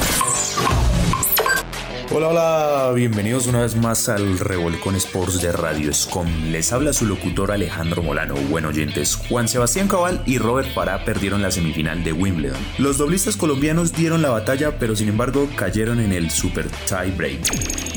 Hola, 2.13 2.27
hola, 2.27 2.91
bienvenidos 2.93 3.47
una 3.47 3.61
vez 3.61 3.77
más 3.77 4.09
al 4.09 4.37
Revolcón 4.37 4.97
Sports 4.97 5.41
de 5.41 5.53
Radio 5.53 5.93
Scom. 5.93 6.27
Les 6.51 6.73
habla 6.73 6.91
su 6.91 7.05
locutor 7.05 7.53
Alejandro 7.53 8.03
Molano. 8.03 8.35
Buen 8.49 8.65
oyentes, 8.65 9.15
Juan 9.15 9.47
Sebastián 9.47 9.87
Cabal 9.87 10.21
y 10.25 10.37
Robert 10.37 10.73
Pará 10.73 11.05
perdieron 11.05 11.41
la 11.41 11.51
semifinal 11.51 12.03
de 12.03 12.11
Wimbledon. 12.11 12.59
Los 12.79 12.97
doblistas 12.97 13.37
colombianos 13.37 13.93
dieron 13.93 14.21
la 14.21 14.29
batalla, 14.29 14.77
pero 14.77 14.93
sin 14.97 15.07
embargo 15.07 15.47
cayeron 15.55 16.01
en 16.01 16.11
el 16.11 16.31
Super 16.31 16.67
Tie 16.85 17.13
Break. 17.15 17.39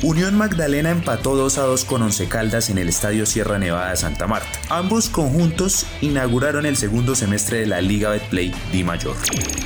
Unión 0.05 0.37
Magdalena 0.37 0.91
empató 0.91 1.35
2 1.35 1.59
a 1.59 1.63
2 1.63 1.85
con 1.85 2.03
Once 2.03 2.29
Caldas 2.29 2.71
en 2.71 2.79
el 2.79 2.91
Estadio 2.91 3.27
Sierra 3.27 3.59
Nevada 3.59 3.91
de 3.91 3.97
Santa 3.97 4.29
Marta. 4.29 4.61
Ambos 4.69 5.09
conjuntos 5.09 5.87
inauguraron 6.03 6.67
el 6.67 6.77
segundo 6.77 7.17
semestre 7.17 7.61
de 7.61 7.67
la 7.67 7.81
Liga 7.81 8.11
Betplay 8.11 8.55
Di 8.71 8.85
Mayor. 8.85 9.17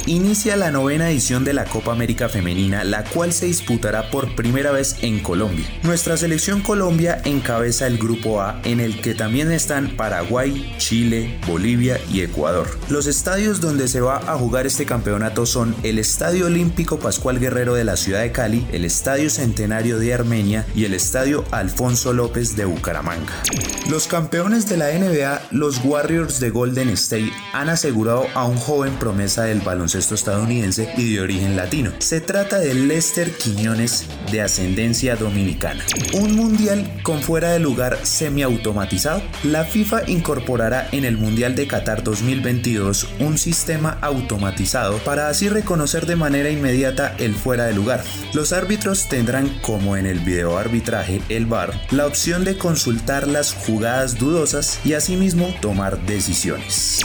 Inicia 0.07 0.57
la 0.57 0.71
novena 0.71 1.11
edición 1.11 1.45
de 1.45 1.53
la 1.53 1.67
Copa 1.67 1.93
América 1.93 2.31
Femenina, 2.31 2.83
la 2.83 3.05
cual 3.05 3.35
se 3.35 3.45
disputará 3.45 4.11
por 4.11 4.38
primera 4.39 4.71
vez 4.71 4.95
en 5.03 5.19
Colombia. 5.19 5.67
Nuestra 5.83 6.17
selección 6.17 6.61
Colombia 6.61 7.21
encabeza 7.25 7.89
el 7.89 7.99
grupo 7.99 8.41
A 8.41 8.61
en 8.63 8.79
el 8.79 9.01
que 9.01 9.17
también 9.17 9.51
están 9.51 9.97
Paraguay, 9.97 10.77
Chile, 10.79 11.41
Bolivia 11.45 11.99
y 12.13 12.21
Ecuador. 12.21 12.69
Los 12.89 13.09
estadios 13.09 13.61
donde 13.61 13.89
se 13.89 14.01
va 14.01 14.19
a 14.19 14.39
jugar 14.39 14.65
este 14.65 14.87
campeonato 14.87 15.45
son 15.45 15.75
el 15.83 15.99
Estadio 15.99 16.47
Olímpico 16.47 17.01
Pascual 17.01 17.41
Guerrero 17.41 17.75
de 17.75 17.83
la 17.83 17.97
ciudad 17.97 18.21
de 18.21 18.31
Cali, 18.31 18.65
el 18.71 18.85
Estadio 18.85 19.29
Centenario 19.29 19.99
de 19.99 20.15
Armenia 20.15 20.65
y 20.73 20.85
el 20.85 20.95
Estadio 20.95 21.45
Alfonso 21.51 22.13
López 22.13 22.55
de 22.55 22.65
Bucaramanga. 22.65 23.43
Los 23.91 24.07
campeones 24.07 24.69
de 24.69 24.77
la 24.77 24.93
NBA, 24.93 25.49
los 25.51 25.85
Warriors 25.85 26.39
de 26.39 26.51
Golden 26.51 26.91
State, 26.91 27.33
han 27.53 27.71
asegurado 27.71 28.27
a 28.35 28.45
un 28.45 28.57
joven 28.57 28.95
promesa 29.01 29.45
del 29.45 29.63
baloncesto 29.63 30.15
estadounidense 30.15 30.93
y 30.97 31.15
de 31.15 31.23
origen 31.23 31.57
latino. 31.57 31.91
Se 31.99 32.21
trata 32.21 32.61
de 32.61 32.75
Lester 32.75 33.37
Quiñones, 33.37 34.07
de 34.31 34.43
ascendencia 34.43 35.17
dominicana. 35.17 35.85
Un 36.13 36.37
mundial 36.37 36.91
con 37.03 37.23
fuera 37.23 37.53
de 37.53 37.59
lugar 37.59 37.99
semiautomatizado. 38.03 39.23
La 39.45 39.65
FIFA 39.65 40.09
incorporará 40.09 40.89
en 40.93 41.05
el 41.05 41.17
Mundial 41.17 41.55
de 41.55 41.67
Qatar 41.67 42.03
2022 42.03 43.09
un 43.21 43.39
sistema 43.39 43.99
automatizado 44.01 44.99
para 44.99 45.29
así 45.29 45.49
reconocer 45.49 46.07
de 46.07 46.17
manera 46.17 46.51
inmediata 46.51 47.15
el 47.19 47.35
fuera 47.35 47.65
de 47.65 47.75
lugar. 47.75 48.05
Los 48.33 48.53
árbitros 48.53 49.09
tendrán, 49.09 49.49
como 49.61 49.97
en 49.97 50.07
el 50.07 50.21
video 50.21 50.59
arbitraje, 50.59 51.21
el 51.29 51.47
VAR, 51.47 51.73
la 51.91 52.07
opción 52.07 52.45
de 52.45 52.57
consultar 52.57 53.27
las 53.27 53.55
jugadas 53.55 54.19
dudosas 54.19 54.81
y 54.85 54.95
asimismo 54.95 55.55
tomar 55.61 56.01
decisiones. 56.07 57.01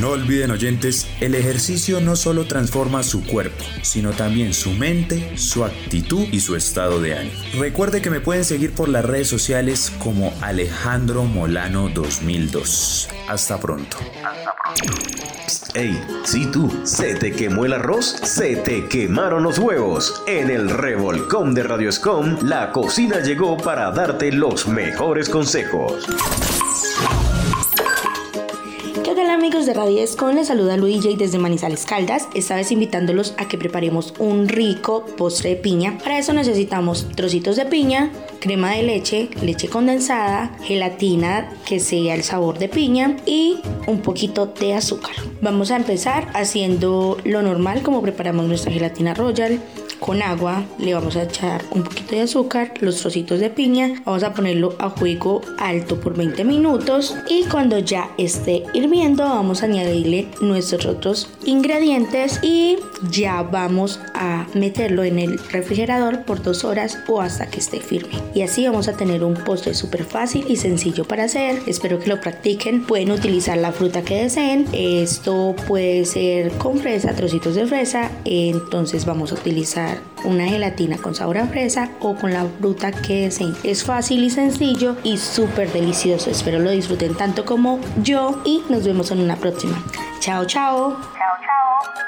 No 0.00 0.10
olviden 0.10 0.50
oyentes, 0.50 1.06
el 1.20 1.34
ejercicio 1.34 2.00
no 2.00 2.16
solo 2.16 2.46
transforma 2.46 3.02
su 3.02 3.24
cuerpo, 3.24 3.64
sino 3.82 4.10
también 4.12 4.54
su 4.54 4.72
mente, 4.72 5.36
su 5.36 5.64
actitud 5.64 6.26
y 6.32 6.40
su 6.40 6.53
estado 6.56 7.00
de 7.00 7.16
ánimo. 7.16 7.36
Recuerde 7.58 8.02
que 8.02 8.10
me 8.10 8.20
pueden 8.20 8.44
seguir 8.44 8.72
por 8.72 8.88
las 8.88 9.04
redes 9.04 9.28
sociales 9.28 9.92
como 9.98 10.32
Alejandro 10.40 11.24
Molano 11.24 11.88
2002. 11.88 13.08
Hasta 13.28 13.58
pronto. 13.58 13.96
Ey, 15.74 16.00
si 16.24 16.46
tú, 16.46 16.70
se 16.84 17.16
te 17.16 17.32
quemó 17.32 17.64
el 17.64 17.72
arroz, 17.72 18.06
se 18.22 18.56
te 18.56 18.86
quemaron 18.88 19.42
los 19.42 19.58
huevos. 19.58 20.22
En 20.26 20.50
el 20.50 20.70
revolcón 20.70 21.54
de 21.54 21.64
Radio 21.64 21.88
Escom, 21.88 22.38
la 22.42 22.70
cocina 22.70 23.20
llegó 23.20 23.56
para 23.56 23.90
darte 23.90 24.30
los 24.30 24.68
mejores 24.68 25.28
consejos. 25.28 26.06
¿Qué 29.44 29.50
tal 29.50 29.58
amigos 29.58 29.66
de 29.66 29.74
Radio 29.74 30.02
Escon? 30.02 30.36
Les 30.36 30.46
saluda 30.48 30.78
Luigi 30.78 31.16
desde 31.16 31.36
Manizales 31.36 31.84
Caldas, 31.84 32.28
esta 32.34 32.56
vez 32.56 32.72
invitándolos 32.72 33.34
a 33.36 33.46
que 33.46 33.58
preparemos 33.58 34.14
un 34.18 34.48
rico 34.48 35.04
postre 35.18 35.50
de 35.50 35.56
piña. 35.56 35.98
Para 35.98 36.18
eso 36.18 36.32
necesitamos 36.32 37.06
trocitos 37.14 37.56
de 37.56 37.66
piña, 37.66 38.10
crema 38.40 38.70
de 38.70 38.84
leche, 38.84 39.28
leche 39.42 39.68
condensada, 39.68 40.56
gelatina 40.62 41.52
que 41.66 41.78
sea 41.78 42.14
el 42.14 42.22
sabor 42.22 42.58
de 42.58 42.70
piña 42.70 43.18
y 43.26 43.58
un 43.86 44.00
poquito 44.00 44.46
de 44.46 44.72
azúcar. 44.72 45.12
Vamos 45.42 45.70
a 45.70 45.76
empezar 45.76 46.26
haciendo 46.32 47.18
lo 47.24 47.42
normal 47.42 47.82
como 47.82 48.00
preparamos 48.00 48.46
nuestra 48.46 48.72
gelatina 48.72 49.12
royal. 49.12 49.60
Con 50.04 50.20
agua, 50.20 50.64
le 50.78 50.92
vamos 50.92 51.16
a 51.16 51.22
echar 51.22 51.64
un 51.70 51.82
poquito 51.82 52.14
de 52.14 52.20
azúcar, 52.20 52.74
los 52.80 53.00
trocitos 53.00 53.40
de 53.40 53.48
piña, 53.48 54.02
vamos 54.04 54.22
a 54.22 54.34
ponerlo 54.34 54.74
a 54.78 54.90
fuego 54.90 55.40
alto 55.56 55.98
por 55.98 56.14
20 56.14 56.44
minutos 56.44 57.16
y 57.30 57.44
cuando 57.44 57.78
ya 57.78 58.10
esté 58.18 58.64
hirviendo 58.74 59.24
vamos 59.24 59.62
a 59.62 59.64
añadirle 59.64 60.28
nuestros 60.42 60.84
otros 60.84 61.30
ingredientes 61.46 62.38
y 62.42 62.76
ya 63.10 63.42
vamos 63.44 63.98
a 64.12 64.46
meterlo 64.52 65.04
en 65.04 65.18
el 65.18 65.38
refrigerador 65.38 66.24
por 66.24 66.42
dos 66.42 66.64
horas 66.64 66.98
o 67.08 67.22
hasta 67.22 67.46
que 67.46 67.60
esté 67.60 67.80
firme. 67.80 68.12
Y 68.34 68.42
así 68.42 68.66
vamos 68.66 68.88
a 68.88 68.98
tener 68.98 69.24
un 69.24 69.32
postre 69.32 69.72
súper 69.72 70.04
fácil 70.04 70.44
y 70.48 70.56
sencillo 70.56 71.06
para 71.06 71.24
hacer. 71.24 71.62
Espero 71.66 71.98
que 71.98 72.08
lo 72.08 72.20
practiquen. 72.20 72.84
Pueden 72.84 73.10
utilizar 73.10 73.56
la 73.56 73.72
fruta 73.72 74.02
que 74.02 74.22
deseen. 74.22 74.66
Esto 74.72 75.54
puede 75.66 76.04
ser 76.04 76.50
con 76.52 76.78
fresa, 76.78 77.14
trocitos 77.14 77.54
de 77.54 77.66
fresa. 77.66 78.10
Entonces 78.24 79.06
vamos 79.06 79.32
a 79.32 79.36
utilizar 79.36 79.93
una 80.24 80.46
gelatina 80.46 80.96
con 80.98 81.14
sabor 81.14 81.38
a 81.38 81.46
fresa 81.46 81.90
o 82.00 82.14
con 82.14 82.32
la 82.32 82.46
fruta 82.60 82.92
que 82.92 83.22
deseen. 83.22 83.54
Es 83.62 83.84
fácil 83.84 84.24
y 84.24 84.30
sencillo 84.30 84.96
y 85.02 85.18
súper 85.18 85.72
delicioso. 85.72 86.30
Espero 86.30 86.58
lo 86.58 86.70
disfruten 86.70 87.14
tanto 87.14 87.44
como 87.44 87.80
yo 88.02 88.40
y 88.44 88.62
nos 88.68 88.84
vemos 88.84 89.10
en 89.10 89.20
una 89.20 89.36
próxima. 89.36 89.82
Chao, 90.20 90.44
chao. 90.44 90.92
Chao, 90.92 91.36
chao. 91.40 92.04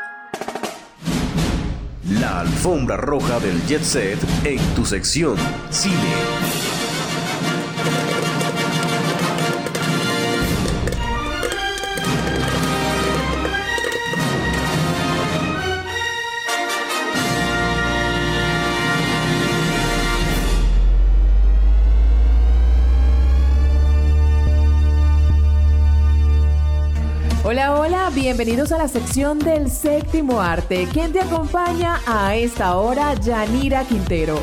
La 2.21 2.41
alfombra 2.41 2.97
roja 2.97 3.41
del 3.41 3.61
jet 3.67 3.83
set 3.83 4.19
en 4.45 4.59
tu 4.75 4.85
sección 4.85 5.37
Cine. 5.71 6.66
Bienvenidos 28.17 28.73
a 28.73 28.79
la 28.79 28.89
sección 28.89 29.39
del 29.39 29.71
séptimo 29.71 30.41
arte. 30.41 30.89
¿Quién 30.91 31.13
te 31.13 31.21
acompaña 31.21 32.01
a 32.07 32.35
esta 32.35 32.79
hora? 32.79 33.13
Yanira 33.13 33.85
Quintero. 33.85 34.41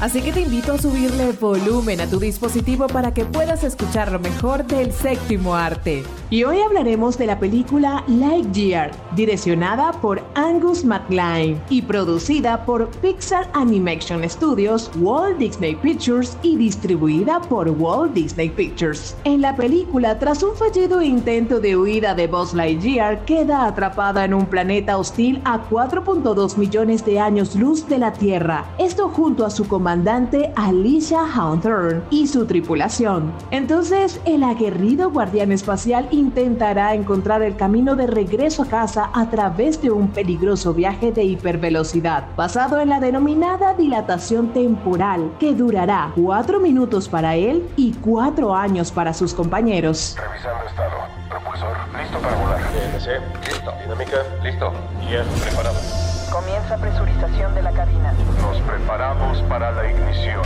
Así 0.00 0.20
que 0.20 0.32
te 0.32 0.40
invito 0.40 0.72
a 0.72 0.78
subirle 0.78 1.30
volumen 1.32 2.00
a 2.00 2.08
tu 2.08 2.18
dispositivo 2.18 2.88
para 2.88 3.14
que 3.14 3.24
puedas 3.24 3.62
escuchar 3.62 4.10
lo 4.10 4.18
mejor 4.18 4.64
del 4.66 4.92
séptimo 4.92 5.54
arte. 5.54 6.02
Y 6.28 6.44
hoy 6.44 6.60
hablaremos 6.60 7.18
de 7.18 7.26
la 7.26 7.38
película 7.38 8.02
Lightyear, 8.08 8.90
direccionada 9.14 9.92
por 9.92 10.22
Angus 10.34 10.84
MacLean 10.84 11.62
y 11.68 11.82
producida 11.82 12.64
por 12.64 12.88
Pixar 13.00 13.48
Animation 13.52 14.28
Studios, 14.28 14.90
Walt 14.96 15.38
Disney 15.38 15.76
Pictures 15.76 16.36
y 16.42 16.56
distribuida 16.56 17.40
por 17.40 17.68
Walt 17.70 18.12
Disney 18.14 18.48
Pictures. 18.48 19.14
En 19.24 19.40
la 19.40 19.54
película, 19.54 20.18
tras 20.18 20.42
un 20.42 20.56
fallido 20.56 21.02
intento 21.02 21.60
de 21.60 21.76
huida 21.76 22.14
de 22.14 22.26
Buzz 22.26 22.54
Lightyear, 22.54 23.24
queda 23.24 23.66
atrapada 23.66 24.24
en 24.24 24.34
un 24.34 24.46
planeta 24.46 24.98
hostil 24.98 25.40
a 25.44 25.68
4.2 25.68 26.56
millones 26.56 27.04
de 27.04 27.20
años 27.20 27.54
luz 27.54 27.86
de 27.88 27.98
la 27.98 28.12
Tierra. 28.12 28.64
Esto 28.78 29.08
junto 29.08 29.44
a 29.46 29.50
su 29.50 29.61
comandante 29.68 30.52
Alicia 30.56 31.20
Hawthorne 31.24 32.02
y 32.10 32.26
su 32.26 32.46
tripulación. 32.46 33.32
Entonces, 33.50 34.20
el 34.24 34.42
aguerrido 34.42 35.10
guardián 35.10 35.52
espacial 35.52 36.08
intentará 36.10 36.94
encontrar 36.94 37.42
el 37.42 37.56
camino 37.56 37.96
de 37.96 38.06
regreso 38.06 38.62
a 38.62 38.66
casa 38.66 39.10
a 39.12 39.30
través 39.30 39.80
de 39.82 39.90
un 39.90 40.08
peligroso 40.08 40.74
viaje 40.74 41.12
de 41.12 41.24
hipervelocidad, 41.24 42.24
basado 42.36 42.80
en 42.80 42.88
la 42.88 43.00
denominada 43.00 43.74
dilatación 43.74 44.52
temporal, 44.52 45.32
que 45.38 45.54
durará 45.54 46.12
cuatro 46.14 46.60
minutos 46.60 47.08
para 47.08 47.36
él 47.36 47.68
y 47.76 47.92
cuatro 47.94 48.54
años 48.54 48.90
para 48.90 49.14
sus 49.14 49.34
compañeros. 49.34 50.16
Revisando 50.16 50.66
estado. 50.66 51.22
Propulsor, 51.28 51.76
listo 51.98 52.18
para 52.18 52.36
volar. 52.36 52.60
DNC, 52.60 53.48
listo. 53.48 53.72
Dinámica, 53.82 54.16
listo. 54.42 54.72
Yes, 55.08 55.26
preparado. 55.42 56.11
Comienza 56.32 56.78
presurización 56.78 57.54
de 57.54 57.62
la 57.62 57.72
cabina. 57.72 58.14
Nos 58.40 58.58
preparamos 58.62 59.42
para 59.50 59.70
la 59.72 59.90
ignición. 59.90 60.40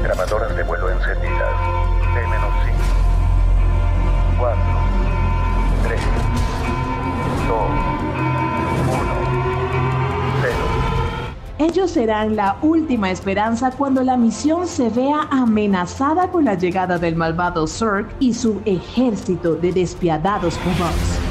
Grabadoras 0.00 0.54
de 0.54 0.62
vuelo 0.62 0.90
encendidas. 0.90 1.54
T-5. 2.14 2.38
4, 4.38 4.62
3, 5.82 6.00
2, 7.48 7.58
1, 7.58 9.04
0. 10.42 10.54
Ellos 11.58 11.90
serán 11.90 12.36
la 12.36 12.56
última 12.62 13.10
esperanza 13.10 13.72
cuando 13.72 14.04
la 14.04 14.16
misión 14.16 14.68
se 14.68 14.88
vea 14.88 15.26
amenazada 15.32 16.30
con 16.30 16.44
la 16.44 16.54
llegada 16.54 16.98
del 16.98 17.16
malvado 17.16 17.66
Zerg 17.66 18.06
y 18.20 18.34
su 18.34 18.62
ejército 18.66 19.56
de 19.56 19.72
despiadados 19.72 20.60
robots. 20.64 21.23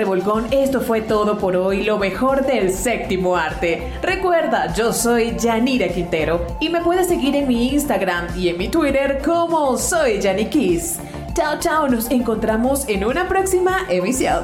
Revolcón, 0.00 0.46
esto 0.50 0.80
fue 0.80 1.02
todo 1.02 1.36
por 1.36 1.54
hoy, 1.56 1.84
lo 1.84 1.98
mejor 1.98 2.46
del 2.46 2.72
séptimo 2.72 3.36
arte. 3.36 3.92
Recuerda, 4.00 4.72
yo 4.72 4.94
soy 4.94 5.36
Yanira 5.38 5.88
Quintero 5.88 6.46
y 6.58 6.70
me 6.70 6.80
puedes 6.80 7.06
seguir 7.06 7.36
en 7.36 7.46
mi 7.46 7.68
Instagram 7.68 8.28
y 8.34 8.48
en 8.48 8.56
mi 8.56 8.70
Twitter 8.70 9.20
como 9.22 9.76
soy 9.76 10.18
Kiss. 10.50 10.98
Chao, 11.34 11.58
chao, 11.58 11.86
nos 11.86 12.10
encontramos 12.10 12.88
en 12.88 13.04
una 13.04 13.28
próxima 13.28 13.80
emisión. 13.90 14.42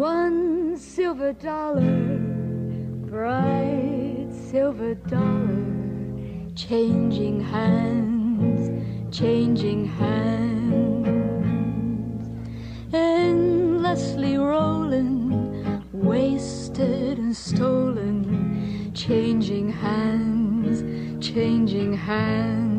One 0.00 0.78
silver 0.78 1.34
dollar, 1.34 1.82
bright 3.10 4.32
silver 4.50 4.96
dollar, 5.06 6.54
changing 6.54 7.42
hands, 7.42 8.70
changing 9.14 9.86
hands. 10.00 10.93
Endlessly 13.94 14.36
rolling, 14.36 15.80
wasted 15.92 17.16
and 17.16 17.36
stolen, 17.36 18.92
changing 18.92 19.70
hands, 19.70 20.82
changing 21.24 21.92
hands. 21.92 22.74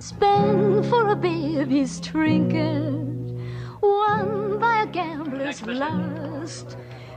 Spent 0.00 0.86
for 0.86 1.10
a 1.10 1.14
baby's 1.14 2.00
trinket, 2.00 3.06
won 3.80 4.58
by 4.58 4.82
a 4.82 4.86
gambler's 4.86 5.62
lust, 5.62 6.76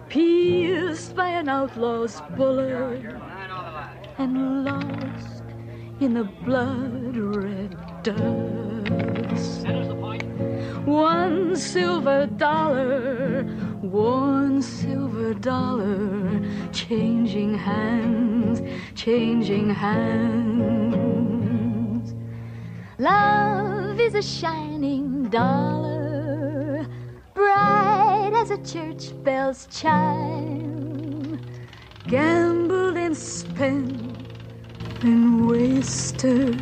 pierced 0.09 1.15
by 1.15 1.29
an 1.29 1.49
outlaw's 1.49 2.21
bullet, 2.35 3.03
and 4.19 4.63
lost 4.63 5.41
in 6.01 6.13
the 6.13 6.25
blood 6.45 7.17
red 7.17 7.75
dust. 8.03 8.76
One 10.87 11.55
silver 11.57 12.27
dollar, 12.27 13.43
one 13.81 14.61
silver 14.61 15.33
dollar, 15.33 16.39
changing 16.71 17.57
hands, 17.57 18.61
changing 18.95 19.71
hands. 19.71 20.95
Love 22.97 23.99
is 23.99 24.15
a 24.15 24.21
shining 24.21 25.25
dollar, 25.29 26.87
bright 27.33 28.31
as 28.33 28.51
a 28.51 28.57
church 28.63 29.11
bell's 29.25 29.67
chime. 29.69 31.41
Gambled 32.07 32.95
and 32.95 33.17
spent 33.17 34.23
and 35.01 35.49
wasted 35.49 36.55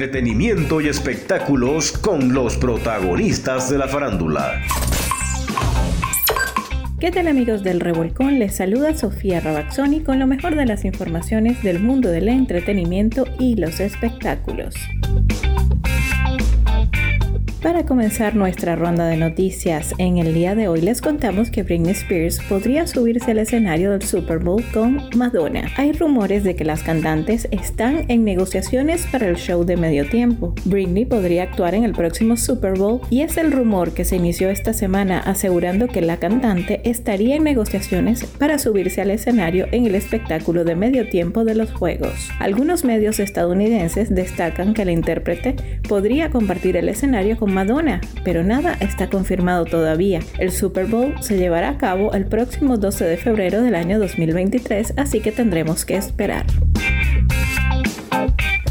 Entretenimiento 0.03 0.81
y 0.81 0.89
espectáculos 0.89 1.93
con 1.93 2.33
los 2.33 2.57
protagonistas 2.57 3.69
de 3.69 3.77
la 3.77 3.87
farándula. 3.87 4.63
¿Qué 6.99 7.11
tal 7.11 7.29
amigos 7.29 7.63
del 7.63 7.81
Revolcón? 7.81 8.39
Les 8.39 8.57
saluda 8.57 8.97
Sofía 8.97 9.41
Rabazzoni 9.41 10.01
con 10.01 10.19
lo 10.19 10.27
mejor 10.27 10.57
de 10.57 10.65
las 10.65 10.87
informaciones 10.87 11.63
del 11.63 11.81
mundo 11.81 12.09
del 12.09 12.31
entretenimiento 12.31 13.27
y 13.39 13.57
los 13.57 13.79
espectáculos. 13.79 14.75
Para 17.63 17.85
comenzar 17.85 18.37
nuestra 18.37 18.75
ronda 18.75 19.07
de 19.07 19.19
noticias, 19.19 19.93
en 19.99 20.17
el 20.17 20.33
día 20.33 20.55
de 20.55 20.69
hoy 20.69 20.81
les 20.81 21.03
contamos 21.03 21.51
que 21.51 21.63
Britney 21.63 21.93
Spears 21.93 22.41
podría 22.49 22.87
subirse 22.87 23.33
al 23.33 23.39
escenario 23.39 23.91
del 23.91 24.01
Super 24.01 24.39
Bowl 24.39 24.65
con 24.73 25.11
Madonna. 25.15 25.69
Hay 25.77 25.93
rumores 25.93 26.43
de 26.43 26.57
que 26.57 26.65
las 26.65 26.83
cantantes 26.83 27.49
están 27.51 28.07
en 28.09 28.25
negociaciones 28.25 29.07
para 29.13 29.29
el 29.29 29.37
show 29.37 29.65
de 29.65 29.77
medio 29.77 30.09
tiempo. 30.09 30.55
Britney 30.65 31.05
podría 31.05 31.43
actuar 31.43 31.75
en 31.75 31.85
el 31.85 31.93
próximo 31.93 32.39
Super 32.39 32.79
Bowl 32.79 33.03
y 33.11 33.21
es 33.21 33.37
el 33.37 33.53
rumor 33.53 33.93
que 33.93 34.07
se 34.07 34.17
inició 34.17 34.49
esta 34.49 34.73
semana 34.73 35.19
asegurando 35.19 35.87
que 35.87 36.01
la 36.01 36.17
cantante 36.17 36.81
estaría 36.89 37.37
en 37.37 37.45
negociaciones 37.45 38.25
para 38.25 38.59
subirse 38.59 39.03
al 39.03 39.11
escenario 39.11 39.67
en 39.71 39.85
el 39.85 39.97
espectáculo 39.97 40.65
de 40.65 40.77
medio 40.77 41.11
tiempo 41.11 41.45
de 41.45 41.57
los 41.57 41.71
Juegos. 41.73 42.31
Algunos 42.39 42.87
medios 42.87 43.21
estadounidenses 43.21 44.09
destacan 44.09 44.73
que 44.73 44.87
la 44.87 44.93
intérprete 44.93 45.57
podría 45.87 46.31
compartir 46.31 46.79
el 46.79 46.89
escenario 46.89 47.37
con 47.37 47.50
Madonna, 47.51 48.01
pero 48.25 48.43
nada 48.43 48.77
está 48.81 49.09
confirmado 49.09 49.65
todavía. 49.65 50.21
El 50.39 50.53
Super 50.53 50.87
Bowl 50.87 51.15
se 51.21 51.37
llevará 51.37 51.71
a 51.71 51.79
cabo 51.79 52.13
el 52.13 52.27
próximo 52.27 52.77
12 52.77 53.05
de 53.05 53.17
febrero 53.17 53.63
del 53.63 53.75
año 53.75 53.99
2023, 53.99 54.95
así 54.97 55.21
que 55.21 55.33
tendremos 55.33 55.85
que 55.85 55.97
esperar. 55.97 56.47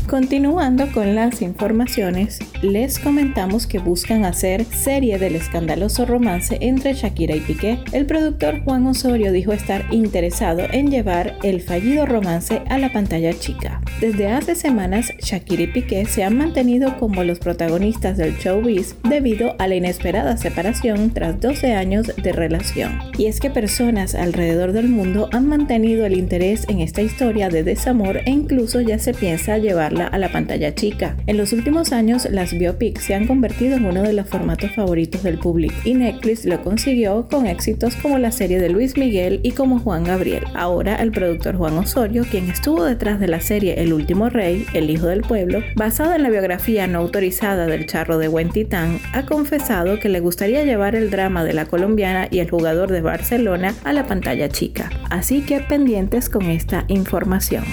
Continuando 0.09 0.91
con 0.91 1.13
las 1.13 1.43
informaciones, 1.43 2.39
les 2.61 2.99
comentamos 2.99 3.67
que 3.67 3.79
buscan 3.79 4.25
hacer 4.25 4.65
serie 4.65 5.17
del 5.17 5.35
escandaloso 5.35 6.05
romance 6.05 6.57
entre 6.61 6.93
Shakira 6.93 7.35
y 7.35 7.39
Piqué. 7.39 7.79
El 7.93 8.05
productor 8.05 8.63
Juan 8.63 8.85
Osorio 8.87 9.31
dijo 9.31 9.53
estar 9.53 9.85
interesado 9.91 10.63
en 10.71 10.91
llevar 10.91 11.37
el 11.43 11.61
fallido 11.61 12.05
romance 12.05 12.61
a 12.69 12.77
la 12.77 12.91
pantalla 12.91 13.33
chica. 13.33 13.81
Desde 14.01 14.27
hace 14.27 14.55
semanas, 14.55 15.11
Shakira 15.19 15.63
y 15.63 15.67
Piqué 15.67 16.05
se 16.05 16.23
han 16.23 16.37
mantenido 16.37 16.97
como 16.97 17.23
los 17.23 17.39
protagonistas 17.39 18.17
del 18.17 18.37
showbiz 18.37 18.95
debido 19.03 19.55
a 19.59 19.67
la 19.67 19.75
inesperada 19.75 20.37
separación 20.37 21.11
tras 21.11 21.39
12 21.39 21.73
años 21.73 22.11
de 22.15 22.31
relación. 22.31 22.99
Y 23.17 23.27
es 23.27 23.39
que 23.39 23.49
personas 23.49 24.15
alrededor 24.15 24.73
del 24.73 24.89
mundo 24.89 25.29
han 25.31 25.47
mantenido 25.47 26.05
el 26.05 26.17
interés 26.17 26.65
en 26.67 26.79
esta 26.79 27.01
historia 27.01 27.49
de 27.49 27.63
desamor 27.63 28.17
e 28.25 28.31
incluso 28.31 28.81
ya 28.81 28.99
se 28.99 29.13
piensa 29.13 29.57
llevarla 29.57 30.07
a 30.07 30.17
la 30.17 30.31
pantalla 30.31 30.75
chica. 30.75 31.15
En 31.27 31.37
los 31.37 31.53
últimos 31.53 31.91
años, 31.91 32.27
las 32.29 32.48
biopics 32.57 33.03
se 33.03 33.15
han 33.15 33.27
convertido 33.27 33.77
en 33.77 33.85
uno 33.85 34.03
de 34.03 34.13
los 34.13 34.27
formatos 34.27 34.71
favoritos 34.75 35.23
del 35.23 35.37
público 35.37 35.75
y 35.83 35.93
Netflix 35.93 36.45
lo 36.45 36.61
consiguió 36.61 37.27
con 37.29 37.45
éxitos 37.45 37.95
como 37.95 38.17
la 38.17 38.31
serie 38.31 38.59
de 38.59 38.69
Luis 38.69 38.97
Miguel 38.97 39.39
y 39.43 39.51
como 39.51 39.79
Juan 39.79 40.03
Gabriel. 40.03 40.43
Ahora, 40.55 40.95
el 40.95 41.11
productor 41.11 41.55
Juan 41.55 41.77
Osorio, 41.77 42.25
quien 42.29 42.49
estuvo 42.49 42.83
detrás 42.83 43.19
de 43.19 43.27
la 43.27 43.41
serie 43.41 43.81
El 43.81 43.93
último 43.93 44.29
rey, 44.29 44.65
El 44.73 44.89
hijo 44.89 45.07
del 45.07 45.21
pueblo, 45.21 45.61
basada 45.75 46.15
en 46.15 46.23
la 46.23 46.29
biografía 46.29 46.87
no 46.87 46.99
autorizada 46.99 47.67
del 47.67 47.85
charro 47.85 48.17
de 48.17 48.27
Buen 48.27 48.49
Titán, 48.49 48.99
ha 49.13 49.25
confesado 49.25 49.99
que 49.99 50.09
le 50.09 50.19
gustaría 50.19 50.63
llevar 50.63 50.95
el 50.95 51.09
drama 51.09 51.43
de 51.43 51.53
la 51.53 51.65
colombiana 51.65 52.27
y 52.31 52.39
el 52.39 52.49
jugador 52.49 52.91
de 52.91 53.01
Barcelona 53.01 53.73
a 53.83 53.93
la 53.93 54.07
pantalla 54.07 54.49
chica. 54.49 54.89
Así 55.09 55.41
que 55.41 55.59
pendientes 55.59 56.29
con 56.29 56.45
esta 56.45 56.85
información. 56.87 57.63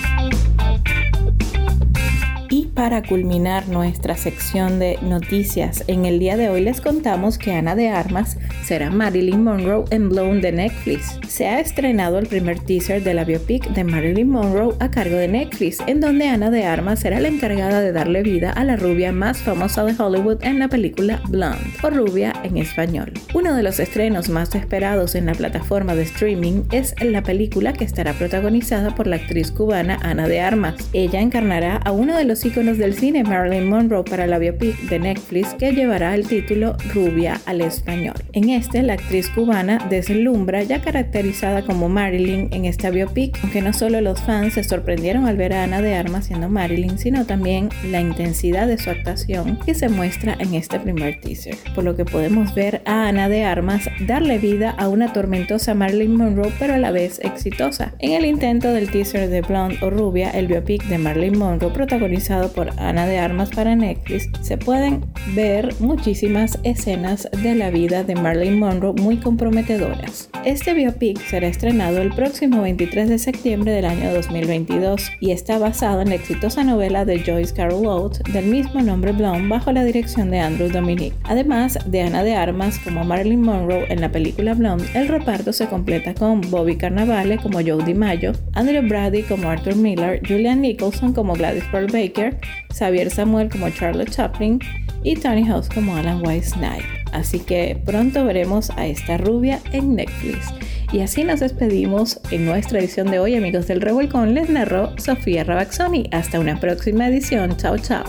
Para 2.76 3.02
culminar 3.02 3.68
nuestra 3.68 4.18
sección 4.18 4.78
de 4.78 4.98
noticias, 5.00 5.82
en 5.86 6.04
el 6.04 6.18
día 6.18 6.36
de 6.36 6.50
hoy 6.50 6.60
les 6.60 6.82
contamos 6.82 7.38
que 7.38 7.52
Ana 7.52 7.74
de 7.74 7.88
Armas 7.88 8.36
será 8.64 8.90
Marilyn 8.90 9.42
Monroe 9.42 9.86
en 9.90 10.10
Blown 10.10 10.42
de 10.42 10.52
Netflix. 10.52 11.18
Se 11.26 11.46
ha 11.46 11.58
estrenado 11.58 12.18
el 12.18 12.26
primer 12.26 12.60
teaser 12.60 13.02
de 13.02 13.14
la 13.14 13.24
biopic 13.24 13.66
de 13.70 13.82
Marilyn 13.82 14.28
Monroe 14.28 14.74
a 14.78 14.90
cargo 14.90 15.16
de 15.16 15.26
Netflix, 15.26 15.78
en 15.86 16.02
donde 16.02 16.28
Ana 16.28 16.50
de 16.50 16.66
Armas 16.66 17.00
será 17.00 17.18
la 17.18 17.28
encargada 17.28 17.80
de 17.80 17.92
darle 17.92 18.22
vida 18.22 18.50
a 18.50 18.62
la 18.62 18.76
rubia 18.76 19.10
más 19.10 19.38
famosa 19.38 19.82
de 19.82 19.94
Hollywood 19.98 20.44
en 20.44 20.58
la 20.58 20.68
película 20.68 21.22
Blonde, 21.28 21.56
o 21.82 21.88
Rubia 21.88 22.34
en 22.42 22.58
español. 22.58 23.10
Uno 23.32 23.54
de 23.54 23.62
los 23.62 23.80
estrenos 23.80 24.28
más 24.28 24.54
esperados 24.54 25.14
en 25.14 25.24
la 25.24 25.34
plataforma 25.34 25.94
de 25.94 26.02
streaming 26.02 26.64
es 26.72 26.94
la 27.02 27.22
película 27.22 27.72
que 27.72 27.84
estará 27.84 28.12
protagonizada 28.12 28.94
por 28.94 29.06
la 29.06 29.16
actriz 29.16 29.50
cubana 29.50 29.98
Ana 30.02 30.28
de 30.28 30.42
Armas. 30.42 30.74
Ella 30.92 31.22
encarnará 31.22 31.78
a 31.78 31.90
uno 31.90 32.18
de 32.18 32.24
los 32.24 32.44
del 32.74 32.94
cine 32.94 33.22
Marilyn 33.22 33.68
Monroe 33.68 34.02
para 34.02 34.26
la 34.26 34.38
biopic 34.40 34.76
de 34.88 34.98
Netflix 34.98 35.54
que 35.54 35.72
llevará 35.72 36.16
el 36.16 36.26
título 36.26 36.76
Rubia 36.92 37.40
al 37.46 37.60
español. 37.60 38.16
En 38.32 38.48
este, 38.50 38.82
la 38.82 38.94
actriz 38.94 39.30
cubana 39.30 39.78
deslumbra 39.88 40.64
ya 40.64 40.82
caracterizada 40.82 41.62
como 41.62 41.88
Marilyn 41.88 42.48
en 42.50 42.64
esta 42.64 42.90
biopic, 42.90 43.38
aunque 43.44 43.62
no 43.62 43.72
solo 43.72 44.00
los 44.00 44.20
fans 44.20 44.54
se 44.54 44.64
sorprendieron 44.64 45.26
al 45.26 45.36
ver 45.36 45.52
a 45.52 45.62
Ana 45.62 45.80
de 45.80 45.94
Armas 45.94 46.26
siendo 46.26 46.48
Marilyn, 46.48 46.98
sino 46.98 47.24
también 47.24 47.68
la 47.88 48.00
intensidad 48.00 48.66
de 48.66 48.78
su 48.78 48.90
actuación 48.90 49.60
que 49.64 49.74
se 49.74 49.88
muestra 49.88 50.36
en 50.40 50.54
este 50.54 50.80
primer 50.80 51.20
teaser, 51.20 51.54
por 51.72 51.84
lo 51.84 51.94
que 51.94 52.04
podemos 52.04 52.52
ver 52.52 52.82
a 52.84 53.06
Ana 53.06 53.28
de 53.28 53.44
Armas 53.44 53.88
darle 54.08 54.38
vida 54.38 54.70
a 54.70 54.88
una 54.88 55.12
tormentosa 55.12 55.74
Marilyn 55.74 56.16
Monroe 56.16 56.52
pero 56.58 56.74
a 56.74 56.78
la 56.78 56.90
vez 56.90 57.20
exitosa. 57.22 57.94
En 58.00 58.10
el 58.10 58.26
intento 58.26 58.72
del 58.72 58.90
teaser 58.90 59.30
de 59.30 59.42
Blonde 59.42 59.78
o 59.82 59.90
Rubia, 59.90 60.30
el 60.30 60.48
biopic 60.48 60.82
de 60.86 60.98
Marilyn 60.98 61.38
Monroe 61.38 61.70
protagonizado 61.70 62.55
por 62.56 62.70
Ana 62.80 63.06
de 63.06 63.18
Armas 63.18 63.50
para 63.50 63.76
Netflix, 63.76 64.28
se 64.40 64.56
pueden 64.56 65.04
ver 65.34 65.74
muchísimas 65.78 66.58
escenas 66.64 67.28
de 67.42 67.54
la 67.54 67.70
vida 67.70 68.02
de 68.02 68.16
Marilyn 68.16 68.58
Monroe 68.58 68.94
muy 68.94 69.18
comprometedoras. 69.18 70.30
Este 70.44 70.74
biopic 70.74 71.20
será 71.20 71.46
estrenado 71.46 71.98
el 71.98 72.12
próximo 72.12 72.62
23 72.62 73.08
de 73.10 73.18
septiembre 73.18 73.72
del 73.72 73.84
año 73.84 74.12
2022 74.12 75.12
y 75.20 75.32
está 75.32 75.58
basado 75.58 76.00
en 76.00 76.08
la 76.08 76.14
exitosa 76.14 76.64
novela 76.64 77.04
de 77.04 77.22
Joyce 77.22 77.54
Carol 77.54 77.86
Oates 77.86 78.22
del 78.32 78.46
mismo 78.46 78.80
nombre 78.80 79.12
Blonde 79.12 79.48
bajo 79.48 79.70
la 79.70 79.84
dirección 79.84 80.30
de 80.30 80.40
Andrew 80.40 80.70
Dominic. 80.70 81.12
Además 81.24 81.78
de 81.84 82.02
Ana 82.02 82.24
de 82.24 82.34
Armas 82.34 82.78
como 82.78 83.04
Marilyn 83.04 83.42
Monroe 83.42 83.86
en 83.92 84.00
la 84.00 84.10
película 84.10 84.54
Blonde, 84.54 84.86
el 84.94 85.08
reparto 85.08 85.52
se 85.52 85.66
completa 85.66 86.14
con 86.14 86.40
Bobby 86.50 86.76
Cannavale 86.76 87.36
como 87.36 87.60
Joe 87.60 87.84
DiMaggio, 87.84 88.32
Andrew 88.54 88.88
Brady 88.88 89.22
como 89.24 89.50
Arthur 89.50 89.76
Miller, 89.76 90.22
Julian 90.26 90.62
Nicholson 90.62 91.12
como 91.12 91.34
Gladys 91.34 91.64
Pearl 91.70 91.88
Baker, 91.92 92.38
Xavier 92.72 93.10
Samuel 93.10 93.48
como 93.48 93.70
Charlotte 93.70 94.10
Chaplin 94.10 94.60
y 95.02 95.14
Tony 95.16 95.44
House 95.44 95.68
como 95.68 95.96
Alan 95.96 96.26
Wise 96.26 96.54
Knight. 96.56 96.84
Así 97.12 97.38
que 97.40 97.80
pronto 97.84 98.24
veremos 98.24 98.70
a 98.70 98.86
esta 98.86 99.16
rubia 99.16 99.60
en 99.72 99.94
Netflix. 99.94 100.52
Y 100.92 101.00
así 101.00 101.24
nos 101.24 101.40
despedimos 101.40 102.20
en 102.30 102.44
nuestra 102.44 102.78
edición 102.78 103.10
de 103.10 103.18
hoy, 103.18 103.34
amigos 103.34 103.66
del 103.66 103.80
Revolcón. 103.80 104.34
Les 104.34 104.48
narró 104.48 104.92
Sofía 104.98 105.44
Rabaxoni. 105.44 106.08
Hasta 106.12 106.38
una 106.38 106.60
próxima 106.60 107.08
edición. 107.08 107.56
Chao, 107.56 107.78
chao. 107.78 108.04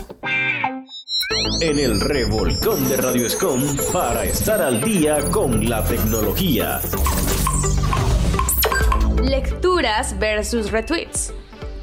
En 1.61 1.79
el 1.79 1.99
Revolcón 1.99 2.87
de 2.87 2.97
Radio 2.97 3.25
Escom 3.25 3.61
para 3.91 4.23
estar 4.25 4.61
al 4.61 4.79
día 4.81 5.17
con 5.31 5.67
la 5.67 5.83
tecnología. 5.83 6.79
Lecturas 9.23 10.17
versus 10.19 10.71
retweets. 10.71 11.33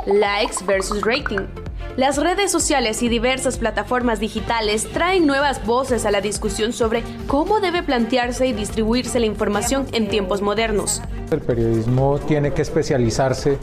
Likes 0.06 0.64
versus 0.64 1.02
rating. 1.04 1.63
Las 1.96 2.18
redes 2.18 2.50
sociales 2.50 3.04
y 3.04 3.08
diversas 3.08 3.56
plataformas 3.56 4.18
digitales 4.18 4.88
traen 4.92 5.28
nuevas 5.28 5.64
voces 5.64 6.04
a 6.04 6.10
la 6.10 6.20
discusión 6.20 6.72
sobre 6.72 7.04
cómo 7.28 7.60
debe 7.60 7.84
plantearse 7.84 8.48
y 8.48 8.52
distribuirse 8.52 9.20
la 9.20 9.26
información 9.26 9.86
en 9.92 10.08
tiempos 10.08 10.42
modernos. 10.42 11.00
El 11.30 11.40
periodismo 11.40 12.18
tiene 12.18 12.52
que 12.52 12.62
especializarse, 12.62 13.58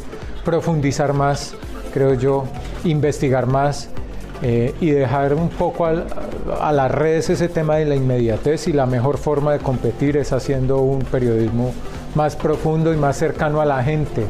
profundizar 0.46 1.12
más, 1.12 1.56
creo 1.94 2.13
yo, 2.13 2.46
investigar 2.86 3.48
más 3.48 3.89
eh, 4.41 4.74
y 4.80 4.91
dejar 4.91 5.34
un 5.34 5.50
poco 5.50 5.86
al, 5.86 6.08
a 6.58 6.72
las 6.72 6.89
redes 6.89 7.30
ese 7.30 7.50
tema 7.50 7.76
de 7.76 7.86
la 7.86 7.96
inmediatez 7.96 8.70
y 8.70 8.72
la 8.72 8.86
mejor 8.86 9.17
forma 9.17 9.52
de 9.52 9.60
competir 9.60 10.15
es 10.15 10.32
haciendo 10.32 10.78
un 10.78 11.02
periodismo 11.02 11.74
más 12.15 12.36
profundo 12.36 12.93
y 12.93 12.97
más 12.97 13.17
cercano 13.17 13.62
a 13.62 13.65
la 13.65 13.84
gente. 13.84 14.26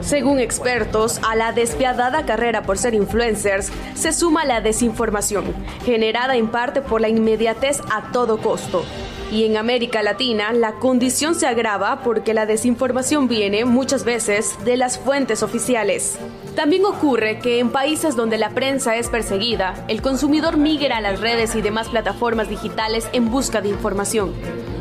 Según 0.00 0.38
expertos, 0.38 1.20
a 1.28 1.36
la 1.36 1.52
despiadada 1.52 2.24
carrera 2.24 2.62
por 2.62 2.78
ser 2.78 2.94
influencers 2.94 3.70
se 3.94 4.12
suma 4.12 4.44
la 4.44 4.60
desinformación, 4.60 5.44
generada 5.84 6.36
en 6.36 6.48
parte 6.48 6.80
por 6.82 7.00
la 7.00 7.08
inmediatez 7.08 7.80
a 7.90 8.12
todo 8.12 8.38
costo. 8.38 8.84
Y 9.30 9.44
en 9.44 9.58
América 9.58 10.02
Latina 10.02 10.52
la 10.52 10.76
condición 10.76 11.34
se 11.34 11.46
agrava 11.46 12.00
porque 12.02 12.32
la 12.32 12.46
desinformación 12.46 13.28
viene 13.28 13.66
muchas 13.66 14.04
veces 14.04 14.56
de 14.64 14.78
las 14.78 14.98
fuentes 14.98 15.42
oficiales. 15.42 16.18
También 16.56 16.84
ocurre 16.86 17.38
que 17.38 17.58
en 17.58 17.70
países 17.70 18.16
donde 18.16 18.38
la 18.38 18.50
prensa 18.50 18.96
es 18.96 19.08
perseguida, 19.08 19.74
el 19.88 20.00
consumidor 20.00 20.56
migra 20.56 20.96
a 20.96 21.00
las 21.00 21.20
redes 21.20 21.54
y 21.54 21.60
demás 21.60 21.88
plataformas 21.88 22.48
digitales 22.48 23.06
en 23.12 23.30
busca 23.30 23.60
de 23.60 23.68
información. 23.68 24.32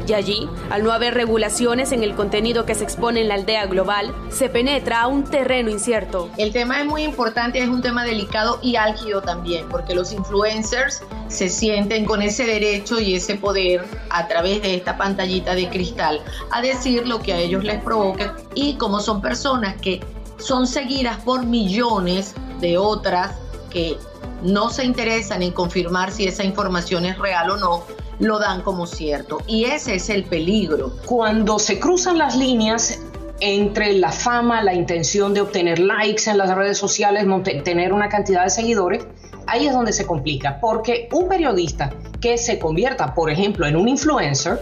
Y 0.08 0.13
allí, 0.13 0.50
al 0.70 0.84
no 0.84 0.93
haber 0.93 1.13
regulaciones 1.15 1.91
en 1.91 2.02
el 2.02 2.15
contenido 2.15 2.65
que 2.65 2.76
se 2.76 2.86
expone 2.86 3.22
en 3.22 3.28
la 3.28 3.34
aldea 3.34 3.65
global, 3.65 4.15
se 4.30 4.48
penetra 4.48 5.02
a 5.02 5.08
un 5.08 5.26
terreno 5.26 5.70
incierto. 5.70 6.30
El 6.38 6.54
tema 6.54 6.80
es 6.80 6.86
muy 6.86 7.04
importante, 7.04 7.62
es 7.62 7.67
un 7.67 7.82
tema 7.82 8.06
delicado 8.06 8.60
y 8.62 8.78
álgido 8.78 9.22
también, 9.22 9.67
porque 9.67 9.93
los 9.93 10.13
influencers 10.13 11.04
se 11.28 11.50
sienten 11.50 12.06
con 12.06 12.22
ese 12.22 12.46
derecho 12.46 13.02
y 13.02 13.15
ese 13.15 13.36
poder 13.36 13.84
a 14.10 14.28
través 14.30 14.62
de 14.62 14.76
esta 14.76 14.98
pantallita 14.98 15.56
de 15.56 15.67
cristal 15.67 16.22
a 16.52 16.62
decir 16.62 17.06
lo 17.06 17.20
que 17.20 17.34
a 17.34 17.39
ellos 17.39 17.65
les 17.65 17.84
provoque 17.84 18.32
y 18.56 18.76
como 18.76 19.02
son 19.02 19.22
personas 19.22 19.76
que 19.82 20.00
son 20.38 20.67
seguidas 20.67 21.17
por 21.17 21.46
millones 21.46 22.34
de 22.62 22.78
otras 22.78 23.36
que 23.69 23.97
no 24.43 24.69
se 24.69 24.86
interesan 24.86 25.41
en 25.41 25.51
confirmar 25.51 26.12
si 26.12 26.27
esa 26.27 26.43
información 26.43 27.06
es 27.06 27.17
real 27.17 27.51
o 27.51 27.58
no, 27.58 27.84
lo 28.19 28.39
dan 28.39 28.62
como 28.62 28.88
cierto. 28.88 29.41
Y 29.47 29.65
ese 29.65 29.95
es 29.95 30.10
el 30.10 30.23
peligro. 30.23 30.93
Cuando 31.06 31.60
se 31.60 31.80
cruzan 31.80 32.17
las 32.17 32.36
líneas 32.36 32.99
entre 33.39 33.93
la 33.93 34.12
fama, 34.12 34.63
la 34.63 34.73
intención 34.73 35.34
de 35.34 35.41
obtener 35.41 35.80
likes 35.80 36.30
en 36.30 36.38
las 36.38 36.56
redes 36.56 36.77
sociales, 36.77 37.25
tener 37.63 37.93
una 37.93 38.10
cantidad 38.10 38.43
de 38.43 38.49
seguidores, 38.49 39.06
ahí 39.45 39.67
es 39.67 39.73
donde 39.73 39.93
se 39.93 40.06
complica, 40.06 40.60
porque 40.60 41.08
un 41.12 41.27
periodista 41.27 41.93
que 42.19 42.38
se 42.38 42.58
convierta, 42.58 43.13
por 43.13 43.30
ejemplo, 43.30 43.67
en 43.67 43.75
un 43.75 43.88
influencer, 43.88 44.60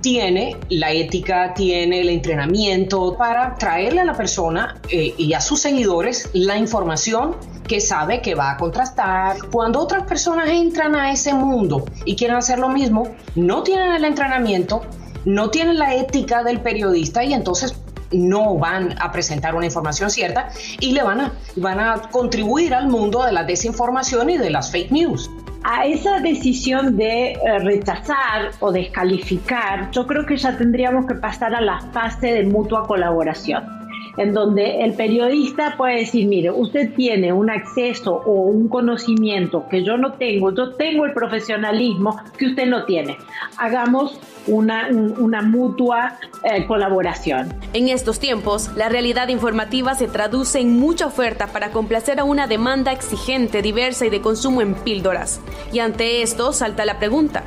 tiene 0.00 0.56
la 0.70 0.92
ética, 0.92 1.52
tiene 1.54 2.00
el 2.00 2.08
entrenamiento 2.08 3.16
para 3.16 3.54
traerle 3.56 4.00
a 4.00 4.04
la 4.04 4.14
persona 4.14 4.80
eh, 4.88 5.14
y 5.16 5.34
a 5.34 5.40
sus 5.40 5.60
seguidores 5.60 6.30
la 6.32 6.56
información 6.56 7.36
que 7.70 7.80
sabe 7.80 8.20
que 8.20 8.34
va 8.34 8.50
a 8.50 8.56
contrastar. 8.56 9.36
Cuando 9.52 9.78
otras 9.78 10.02
personas 10.02 10.48
entran 10.48 10.96
a 10.96 11.12
ese 11.12 11.32
mundo 11.32 11.84
y 12.04 12.16
quieren 12.16 12.36
hacer 12.36 12.58
lo 12.58 12.68
mismo, 12.68 13.14
no 13.36 13.62
tienen 13.62 13.92
el 13.92 14.04
entrenamiento, 14.04 14.82
no 15.24 15.50
tienen 15.50 15.78
la 15.78 15.94
ética 15.94 16.42
del 16.42 16.58
periodista 16.58 17.22
y 17.22 17.32
entonces 17.32 17.76
no 18.10 18.56
van 18.56 19.00
a 19.00 19.12
presentar 19.12 19.54
una 19.54 19.66
información 19.66 20.10
cierta 20.10 20.48
y 20.80 20.90
le 20.90 21.04
van 21.04 21.20
a, 21.20 21.32
van 21.54 21.78
a 21.78 22.02
contribuir 22.10 22.74
al 22.74 22.88
mundo 22.88 23.24
de 23.24 23.30
la 23.30 23.44
desinformación 23.44 24.30
y 24.30 24.36
de 24.36 24.50
las 24.50 24.72
fake 24.72 24.90
news 24.90 25.30
a 25.62 25.86
esa 25.86 26.18
decisión 26.18 26.96
de 26.96 27.34
eh, 27.34 27.58
rechazar 27.60 28.50
o 28.58 28.72
descalificar, 28.72 29.92
yo 29.92 30.06
creo 30.08 30.26
que 30.26 30.36
ya 30.36 30.56
tendríamos 30.56 31.06
que 31.06 31.14
pasar 31.14 31.54
a 31.54 31.60
la 31.60 31.80
fase 31.92 32.32
de 32.32 32.44
mutua 32.46 32.84
colaboración 32.88 33.79
en 34.16 34.32
donde 34.32 34.82
el 34.82 34.94
periodista 34.94 35.74
puede 35.76 36.00
decir, 36.00 36.26
mire, 36.26 36.50
usted 36.50 36.94
tiene 36.94 37.32
un 37.32 37.50
acceso 37.50 38.14
o 38.14 38.32
un 38.32 38.68
conocimiento 38.68 39.66
que 39.70 39.84
yo 39.84 39.96
no 39.96 40.12
tengo, 40.14 40.54
yo 40.54 40.74
tengo 40.74 41.04
el 41.04 41.12
profesionalismo 41.12 42.20
que 42.36 42.46
usted 42.46 42.66
no 42.66 42.84
tiene. 42.84 43.16
Hagamos 43.56 44.18
una, 44.46 44.88
una 44.88 45.42
mutua 45.42 46.18
eh, 46.42 46.66
colaboración. 46.66 47.54
En 47.72 47.88
estos 47.88 48.18
tiempos, 48.18 48.70
la 48.76 48.88
realidad 48.88 49.28
informativa 49.28 49.94
se 49.94 50.08
traduce 50.08 50.60
en 50.60 50.78
mucha 50.78 51.06
oferta 51.06 51.48
para 51.48 51.70
complacer 51.70 52.20
a 52.20 52.24
una 52.24 52.46
demanda 52.46 52.92
exigente, 52.92 53.62
diversa 53.62 54.06
y 54.06 54.10
de 54.10 54.20
consumo 54.20 54.62
en 54.62 54.74
píldoras. 54.74 55.40
Y 55.72 55.78
ante 55.80 56.22
esto 56.22 56.52
salta 56.52 56.84
la 56.84 56.98
pregunta, 56.98 57.44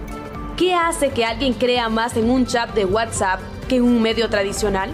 ¿qué 0.57 0.73
hace 0.73 1.09
que 1.09 1.25
alguien 1.25 1.53
crea 1.53 1.89
más 1.89 2.15
en 2.17 2.29
un 2.29 2.45
chat 2.45 2.73
de 2.73 2.85
WhatsApp 2.85 3.39
que 3.67 3.77
en 3.77 3.83
un 3.83 4.01
medio 4.01 4.29
tradicional? 4.29 4.89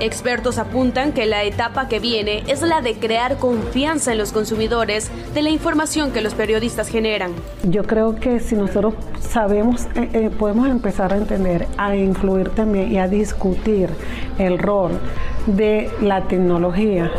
Expertos 0.00 0.56
apuntan 0.56 1.12
que 1.12 1.26
la 1.26 1.44
etapa 1.44 1.86
que 1.86 2.00
viene 2.00 2.42
es 2.46 2.62
la 2.62 2.80
de 2.80 2.94
crear 2.94 3.36
confianza 3.36 4.12
en 4.12 4.18
los 4.18 4.32
consumidores 4.32 5.10
de 5.34 5.42
la 5.42 5.50
información 5.50 6.10
que 6.10 6.22
los 6.22 6.32
periodistas 6.32 6.88
generan. 6.88 7.32
Yo 7.64 7.84
creo 7.84 8.16
que 8.16 8.40
si 8.40 8.54
nosotros 8.54 8.94
sabemos, 9.20 9.84
eh, 9.94 10.08
eh, 10.14 10.30
podemos 10.30 10.70
empezar 10.70 11.12
a 11.12 11.18
entender, 11.18 11.66
a 11.76 11.94
influir 11.96 12.48
también 12.48 12.90
y 12.90 12.98
a 12.98 13.08
discutir 13.08 13.90
el 14.38 14.58
rol 14.58 14.98
de 15.44 15.90
la 16.00 16.22
tecnología 16.22 17.10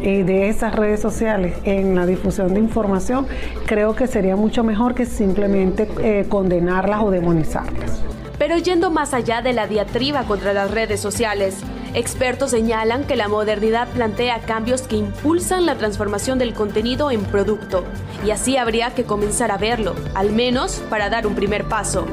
y 0.00 0.22
de 0.22 0.48
esas 0.48 0.74
redes 0.74 1.00
sociales 1.00 1.58
en 1.64 1.94
la 1.94 2.06
difusión 2.06 2.54
de 2.54 2.60
información, 2.60 3.26
creo 3.66 3.94
que 3.94 4.06
sería 4.06 4.34
mucho 4.36 4.64
mejor 4.64 4.94
que 4.94 5.04
simplemente 5.04 5.86
eh, 6.02 6.24
condenarlas 6.26 7.02
o 7.02 7.10
demonizarlas. 7.10 8.00
Pero 8.38 8.56
yendo 8.56 8.90
más 8.90 9.12
allá 9.12 9.42
de 9.42 9.52
la 9.52 9.66
diatriba 9.66 10.22
contra 10.22 10.54
las 10.54 10.70
redes 10.70 11.00
sociales, 11.00 11.62
Expertos 11.94 12.52
señalan 12.52 13.04
que 13.04 13.16
la 13.16 13.28
modernidad 13.28 13.88
plantea 13.88 14.40
cambios 14.40 14.82
que 14.82 14.96
impulsan 14.96 15.66
la 15.66 15.76
transformación 15.76 16.38
del 16.38 16.54
contenido 16.54 17.10
en 17.10 17.24
producto, 17.24 17.84
y 18.24 18.30
así 18.30 18.56
habría 18.56 18.94
que 18.94 19.04
comenzar 19.04 19.50
a 19.50 19.58
verlo, 19.58 19.94
al 20.14 20.32
menos 20.32 20.82
para 20.88 21.10
dar 21.10 21.26
un 21.26 21.34
primer 21.34 21.64
paso. 21.64 22.06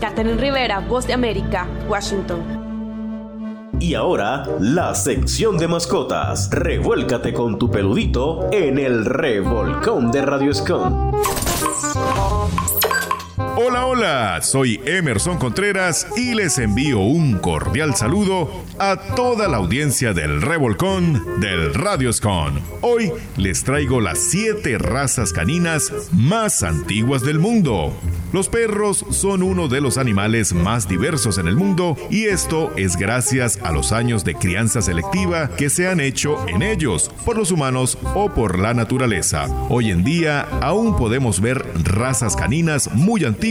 Catherine 0.00 0.40
Rivera, 0.40 0.80
Voz 0.80 1.06
de 1.06 1.12
América, 1.12 1.68
Washington. 1.88 2.60
Y 3.78 3.94
ahora, 3.94 4.44
la 4.60 4.94
sección 4.94 5.56
de 5.56 5.66
mascotas. 5.66 6.50
Revuélcate 6.50 7.32
con 7.32 7.58
tu 7.58 7.70
peludito 7.70 8.48
en 8.52 8.78
el 8.78 9.06
revolcón 9.06 10.10
de 10.10 10.22
Radio. 10.22 10.52
Hola, 13.62 13.84
hola, 13.84 14.38
soy 14.40 14.80
Emerson 14.86 15.36
Contreras 15.36 16.06
y 16.16 16.32
les 16.32 16.56
envío 16.56 17.00
un 17.00 17.38
cordial 17.38 17.94
saludo 17.94 18.64
a 18.78 18.96
toda 19.14 19.48
la 19.48 19.58
audiencia 19.58 20.14
del 20.14 20.40
Revolcón 20.40 21.40
del 21.40 21.74
Radioscon. 21.74 22.58
Hoy 22.80 23.12
les 23.36 23.62
traigo 23.62 24.00
las 24.00 24.18
siete 24.18 24.78
razas 24.78 25.34
caninas 25.34 25.92
más 26.10 26.62
antiguas 26.62 27.20
del 27.20 27.38
mundo. 27.38 27.92
Los 28.32 28.48
perros 28.48 29.04
son 29.10 29.42
uno 29.42 29.68
de 29.68 29.80
los 29.80 29.98
animales 29.98 30.54
más 30.54 30.88
diversos 30.88 31.36
en 31.36 31.48
el 31.48 31.56
mundo 31.56 31.96
y 32.10 32.26
esto 32.26 32.72
es 32.76 32.96
gracias 32.96 33.58
a 33.62 33.72
los 33.72 33.92
años 33.92 34.24
de 34.24 34.36
crianza 34.36 34.80
selectiva 34.80 35.50
que 35.56 35.68
se 35.68 35.88
han 35.88 36.00
hecho 36.00 36.48
en 36.48 36.62
ellos 36.62 37.10
por 37.26 37.36
los 37.36 37.50
humanos 37.50 37.98
o 38.14 38.32
por 38.32 38.58
la 38.58 38.72
naturaleza. 38.72 39.48
Hoy 39.68 39.90
en 39.90 40.04
día 40.04 40.42
aún 40.62 40.96
podemos 40.96 41.40
ver 41.40 41.66
razas 41.84 42.36
caninas 42.36 42.90
muy 42.94 43.24
antiguas 43.24 43.49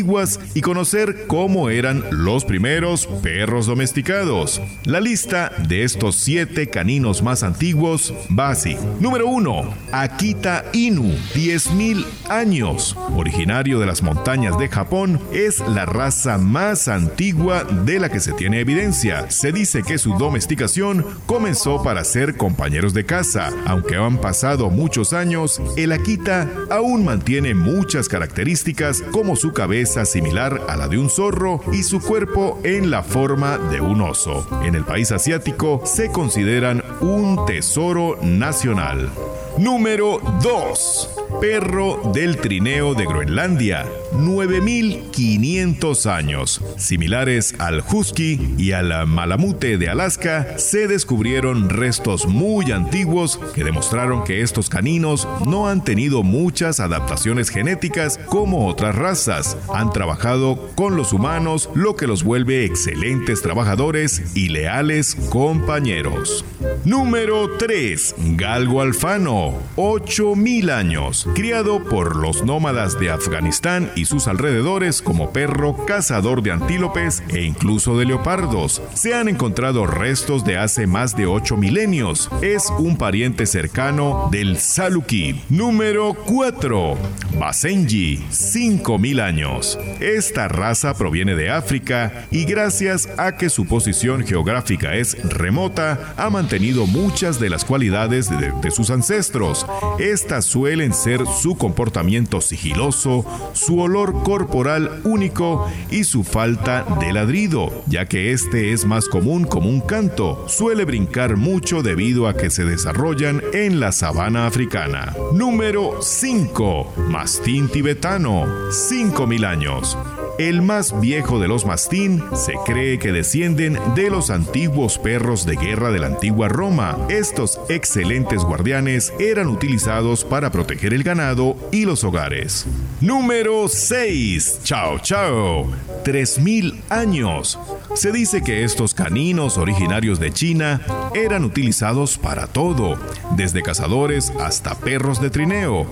y 0.53 0.61
conocer 0.61 1.25
cómo 1.27 1.69
eran 1.69 2.03
los 2.11 2.45
primeros 2.45 3.05
perros 3.21 3.65
domesticados. 3.65 4.61
La 4.85 5.01
lista 5.01 5.51
de 5.67 5.83
estos 5.83 6.15
siete 6.15 6.67
caninos 6.67 7.21
más 7.21 7.43
antiguos 7.43 8.13
va 8.37 8.49
así. 8.49 8.77
Número 8.99 9.27
1. 9.27 9.73
Akita 9.91 10.65
Inu, 10.73 11.11
10.000 11.33 12.05
años, 12.29 12.95
originario 13.15 13.79
de 13.79 13.87
las 13.87 14.01
montañas 14.01 14.57
de 14.57 14.69
Japón, 14.69 15.19
es 15.33 15.59
la 15.59 15.85
raza 15.85 16.37
más 16.37 16.87
antigua 16.87 17.63
de 17.63 17.99
la 17.99 18.09
que 18.09 18.19
se 18.19 18.33
tiene 18.33 18.61
evidencia. 18.61 19.29
Se 19.29 19.51
dice 19.51 19.83
que 19.83 19.97
su 19.97 20.13
domesticación 20.17 21.05
comenzó 21.25 21.83
para 21.83 22.03
ser 22.03 22.37
compañeros 22.37 22.93
de 22.93 23.05
casa. 23.05 23.51
Aunque 23.65 23.95
han 23.95 24.19
pasado 24.19 24.69
muchos 24.69 25.13
años, 25.13 25.61
el 25.75 25.91
Akita 25.91 26.49
aún 26.69 27.03
mantiene 27.03 27.53
muchas 27.53 28.07
características 28.07 29.01
como 29.11 29.35
su 29.35 29.51
cabeza 29.53 29.88
similar 30.05 30.61
a 30.67 30.77
la 30.77 30.87
de 30.87 30.97
un 30.97 31.09
zorro 31.09 31.59
y 31.71 31.83
su 31.83 31.99
cuerpo 31.99 32.59
en 32.63 32.91
la 32.91 33.01
forma 33.01 33.57
de 33.57 33.81
un 33.81 34.01
oso. 34.01 34.45
En 34.63 34.75
el 34.75 34.85
país 34.85 35.11
asiático 35.11 35.81
se 35.83 36.11
consideran 36.11 36.83
un 37.01 37.45
tesoro 37.45 38.17
nacional. 38.21 39.09
Número 39.57 40.19
2. 40.41 41.18
Perro 41.41 42.11
del 42.13 42.35
trineo 42.37 42.95
de 42.95 43.05
Groenlandia, 43.05 43.85
9500 44.11 46.05
años. 46.07 46.61
Similares 46.75 47.55
al 47.59 47.81
husky 47.89 48.55
y 48.57 48.73
al 48.73 49.07
malamute 49.07 49.77
de 49.77 49.87
Alaska, 49.87 50.57
se 50.57 50.87
descubrieron 50.87 51.69
restos 51.69 52.27
muy 52.27 52.73
antiguos 52.73 53.39
que 53.55 53.63
demostraron 53.63 54.25
que 54.25 54.41
estos 54.41 54.67
caninos 54.67 55.29
no 55.45 55.69
han 55.69 55.81
tenido 55.83 56.23
muchas 56.23 56.81
adaptaciones 56.81 57.49
genéticas 57.49 58.17
como 58.25 58.67
otras 58.67 58.95
razas. 58.95 59.55
Han 59.73 59.93
trabajado 59.93 60.69
con 60.75 60.97
los 60.97 61.13
humanos, 61.13 61.69
lo 61.73 61.95
que 61.95 62.07
los 62.07 62.23
vuelve 62.23 62.65
excelentes 62.65 63.41
trabajadores 63.41 64.35
y 64.35 64.49
leales 64.49 65.15
compañeros. 65.29 66.43
Número 66.83 67.55
3. 67.57 68.15
Galgo 68.35 68.81
alfano, 68.81 69.53
8000 69.77 70.69
años 70.69 71.18
criado 71.33 71.83
por 71.83 72.15
los 72.15 72.43
nómadas 72.43 72.99
de 72.99 73.09
Afganistán 73.09 73.91
y 73.95 74.05
sus 74.05 74.27
alrededores 74.27 75.01
como 75.01 75.31
perro, 75.31 75.85
cazador 75.85 76.41
de 76.43 76.51
antílopes 76.51 77.23
e 77.29 77.43
incluso 77.43 77.97
de 77.97 78.05
leopardos. 78.05 78.81
Se 78.93 79.13
han 79.13 79.27
encontrado 79.27 79.87
restos 79.87 80.43
de 80.45 80.57
hace 80.57 80.87
más 80.87 81.15
de 81.15 81.25
8 81.25 81.57
milenios. 81.57 82.29
Es 82.41 82.71
un 82.77 82.97
pariente 82.97 83.45
cercano 83.45 84.29
del 84.31 84.57
Saluki. 84.57 85.41
Número 85.49 86.13
4. 86.13 86.97
Basenji, 87.39 88.23
5000 88.29 89.19
años. 89.19 89.79
Esta 89.99 90.47
raza 90.47 90.93
proviene 90.93 91.35
de 91.35 91.49
África 91.49 92.27
y 92.31 92.45
gracias 92.45 93.09
a 93.17 93.35
que 93.37 93.49
su 93.49 93.65
posición 93.65 94.25
geográfica 94.25 94.95
es 94.95 95.17
remota, 95.23 96.13
ha 96.17 96.29
mantenido 96.29 96.85
muchas 96.85 97.39
de 97.39 97.49
las 97.49 97.65
cualidades 97.65 98.29
de, 98.29 98.51
de 98.61 98.71
sus 98.71 98.89
ancestros. 98.89 99.65
Estas 99.99 100.45
suelen 100.45 100.93
su 101.25 101.57
comportamiento 101.57 102.41
sigiloso, 102.41 103.25
su 103.53 103.79
olor 103.79 104.23
corporal 104.23 105.01
único 105.03 105.67
y 105.89 106.03
su 106.03 106.23
falta 106.23 106.85
de 106.99 107.13
ladrido, 107.13 107.83
ya 107.87 108.07
que 108.07 108.31
este 108.31 108.71
es 108.71 108.85
más 108.85 109.07
común 109.07 109.45
como 109.45 109.69
un 109.69 109.81
canto. 109.81 110.45
Suele 110.47 110.85
brincar 110.85 111.37
mucho 111.37 111.81
debido 111.81 112.27
a 112.27 112.35
que 112.35 112.49
se 112.49 112.63
desarrollan 112.63 113.41
en 113.53 113.79
la 113.79 113.91
sabana 113.91 114.45
africana. 114.45 115.15
Número 115.33 116.01
5. 116.01 116.93
Mastín 117.09 117.69
tibetano. 117.69 118.45
5000 118.71 119.45
años. 119.45 119.97
El 120.39 120.61
más 120.61 120.97
viejo 121.01 121.37
de 121.37 121.49
los 121.49 121.65
mastín 121.65 122.23
se 122.33 122.53
cree 122.65 122.97
que 122.97 123.11
descienden 123.11 123.77
de 123.93 124.09
los 124.09 124.29
antiguos 124.29 124.97
perros 124.97 125.45
de 125.45 125.57
guerra 125.57 125.91
de 125.91 125.99
la 125.99 126.07
antigua 126.07 126.47
Roma. 126.47 126.97
Estos 127.09 127.59
excelentes 127.67 128.45
guardianes 128.45 129.11
eran 129.19 129.47
utilizados 129.49 130.23
para 130.23 130.49
proteger 130.49 130.93
el 130.93 131.03
ganado 131.03 131.57
y 131.73 131.83
los 131.83 132.05
hogares. 132.05 132.65
Número 133.01 133.67
6. 133.67 134.61
Chao 134.63 134.99
Chao. 134.99 135.67
3000 136.05 136.83
años. 136.89 137.59
Se 137.93 138.13
dice 138.13 138.41
que 138.41 138.63
estos 138.63 138.93
caninos 138.93 139.57
originarios 139.57 140.21
de 140.21 140.31
China 140.31 140.79
eran 141.13 141.43
utilizados 141.43 142.17
para 142.17 142.47
todo, 142.47 142.97
desde 143.35 143.61
cazadores 143.61 144.31
hasta 144.39 144.73
perros 144.75 145.19
de 145.21 145.31
trineo. 145.31 145.85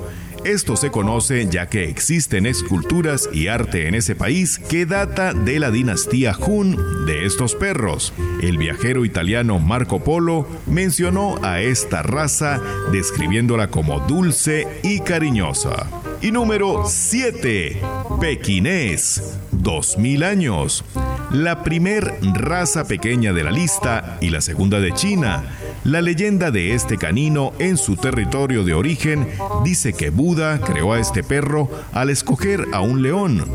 Esto 0.48 0.78
se 0.78 0.92
conoce 0.92 1.46
ya 1.50 1.68
que 1.68 1.90
existen 1.90 2.46
esculturas 2.46 3.30
y 3.34 3.50
arte 3.50 3.90
en 3.90 3.96
ese 3.96 4.16
país 4.16 4.60
que 4.60 4.86
data 4.86 5.34
de 5.34 5.60
la 5.60 5.72
dinastía 5.72 6.38
Hun 6.38 7.06
de 7.06 7.26
estos 7.26 7.54
perros. 7.54 8.14
El 8.42 8.58
viajero 8.58 9.04
italiano 9.04 9.60
Marco 9.60 10.02
Polo 10.02 10.48
mencionó 10.66 11.36
a 11.44 11.60
esta 11.60 12.02
raza 12.02 12.62
describiéndola 12.94 13.68
como 13.68 14.00
dulce 14.00 14.80
y 14.84 15.02
cariñosa. 15.02 15.90
Y 16.22 16.32
número 16.32 16.86
7. 16.88 17.82
Pequinés. 18.22 19.38
2000 19.52 20.24
años. 20.24 20.86
La 21.30 21.62
primer 21.62 22.20
raza 22.22 22.88
pequeña 22.88 23.34
de 23.34 23.44
la 23.44 23.52
lista 23.52 24.18
y 24.22 24.30
la 24.30 24.40
segunda 24.40 24.80
de 24.80 24.94
China. 24.94 25.44
La 25.84 26.02
leyenda 26.02 26.52
de 26.52 26.74
este 26.74 26.98
canino 26.98 27.54
en 27.60 27.78
su 27.78 27.96
territorio 27.96 28.64
de 28.64 28.74
origen 28.74 29.28
dice 29.64 29.94
que 29.94 30.10
Buda 30.10 30.60
creó 30.60 30.94
a 30.94 31.00
este 31.00 31.24
perro 31.24 31.70
al 31.94 32.10
escoger 32.10 32.66
a 32.74 32.82
un 32.82 33.02
león, 33.02 33.46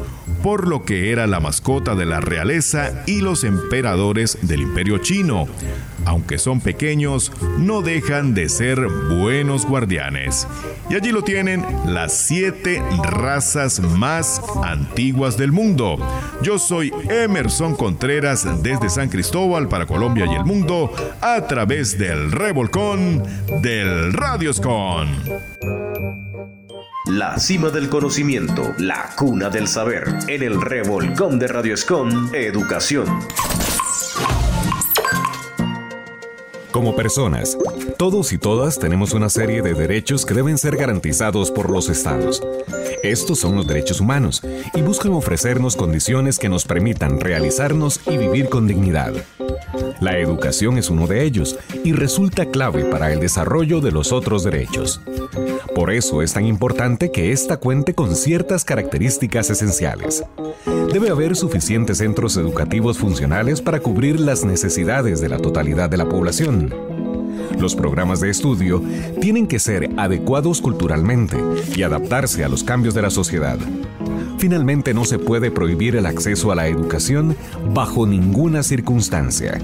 por 0.43 0.67
lo 0.67 0.85
que 0.85 1.13
era 1.13 1.27
la 1.27 1.41
mascota 1.41 1.95
de 1.95 2.07
la 2.07 2.21
realeza 2.21 3.05
y 3.07 3.21
los 3.21 3.45
emperadores 3.45 4.39
del 4.43 4.63
imperio 4.63 4.99
chino. 4.99 5.47
Aunque 6.05 6.39
son 6.39 6.61
pequeños, 6.61 7.33
no 7.59 7.83
dejan 7.83 8.35
de 8.35 8.49
ser 8.49 8.87
buenos 8.87 9.67
guardianes. 9.67 10.47
Y 10.91 10.95
allí 10.95 11.13
lo 11.13 11.23
tienen 11.23 11.65
las 11.87 12.13
siete 12.13 12.83
razas 13.05 13.81
más 13.81 14.43
antiguas 14.63 15.37
del 15.37 15.53
mundo. 15.53 15.97
Yo 16.43 16.59
soy 16.59 16.93
Emerson 17.09 17.75
Contreras 17.75 18.47
desde 18.63 18.91
San 18.91 19.09
Cristóbal 19.09 19.69
para 19.69 19.87
Colombia 19.87 20.27
y 20.27 20.35
el 20.35 20.45
mundo 20.45 20.93
a 21.21 21.47
través 21.47 21.99
del 21.99 22.33
revolcón 22.33 23.23
del 23.63 24.13
Radioscon. 24.13 25.09
La 27.07 27.39
cima 27.39 27.69
del 27.71 27.89
conocimiento, 27.89 28.63
la 28.79 29.11
cuna 29.17 29.51
del 29.51 29.67
saber, 29.67 30.05
en 30.29 30.43
el 30.43 30.61
revolcón 30.61 31.39
de 31.39 31.49
Radioscon 31.49 32.35
Educación. 32.35 33.07
Como 36.73 36.97
personas, 36.97 37.59
todos 37.99 38.33
y 38.33 38.39
todas 38.39 38.79
tenemos 38.79 39.13
una 39.13 39.29
serie 39.29 39.61
de 39.61 39.75
derechos 39.75 40.25
que 40.25 40.33
deben 40.33 40.57
ser 40.57 40.77
garantizados 40.77 41.51
por 41.51 41.71
los 41.71 41.91
estados. 41.91 42.43
Estos 43.03 43.41
son 43.41 43.57
los 43.57 43.67
derechos 43.67 44.01
humanos 44.01 44.41
y 44.75 44.81
buscan 44.81 45.13
ofrecernos 45.13 45.77
condiciones 45.77 46.39
que 46.39 46.49
nos 46.49 46.65
permitan 46.65 47.21
realizarnos 47.21 48.01
y 48.09 48.17
vivir 48.17 48.49
con 48.49 48.67
dignidad. 48.67 49.13
La 50.01 50.19
educación 50.19 50.79
es 50.79 50.91
uno 50.91 51.07
de 51.07 51.25
ellos 51.25 51.59
y 51.85 51.93
resulta 51.93 52.47
clave 52.47 52.85
para 52.85 53.13
el 53.13 53.21
desarrollo 53.21 53.81
de 53.81 53.93
los 53.93 54.13
otros 54.13 54.45
derechos. 54.45 55.01
Por 55.75 55.91
eso 55.91 56.23
es 56.23 56.35
tan 56.35 56.47
importante 56.47 57.11
que 57.11 57.33
ésta 57.33 57.57
cuente 57.57 57.95
con 57.95 58.15
ciertas 58.15 58.65
características 58.65 59.51
esenciales. 59.51 60.25
Debe 60.93 61.11
haber 61.11 61.37
suficientes 61.37 61.99
centros 61.99 62.37
educativos 62.37 62.99
funcionales 62.99 63.61
para 63.63 63.81
cubrir 63.81 64.21
las 64.21 64.45
necesidades 64.45 65.21
de 65.21 65.29
la 65.29 65.39
totalidad 65.39 65.89
de 65.89 65.97
la 65.97 66.09
población. 66.09 66.75
Los 67.59 67.75
programas 67.75 68.21
de 68.21 68.31
estudio 68.31 68.83
tienen 69.21 69.47
que 69.47 69.59
ser 69.59 69.91
adecuados 69.97 70.61
culturalmente 70.61 71.37
y 71.75 71.83
adaptarse 71.83 72.45
a 72.45 72.49
los 72.49 72.65
cambios 72.65 72.95
de 72.95 73.03
la 73.03 73.11
sociedad. 73.11 73.59
Finalmente 74.43 74.93
no 74.93 75.05
se 75.05 75.21
puede 75.21 75.53
prohibir 75.53 75.95
el 75.95 76.05
acceso 76.05 76.51
a 76.51 76.57
la 76.57 76.67
educación 76.67 77.37
bajo 77.73 78.09
ninguna 78.09 78.65
circunstancia. 78.65 79.57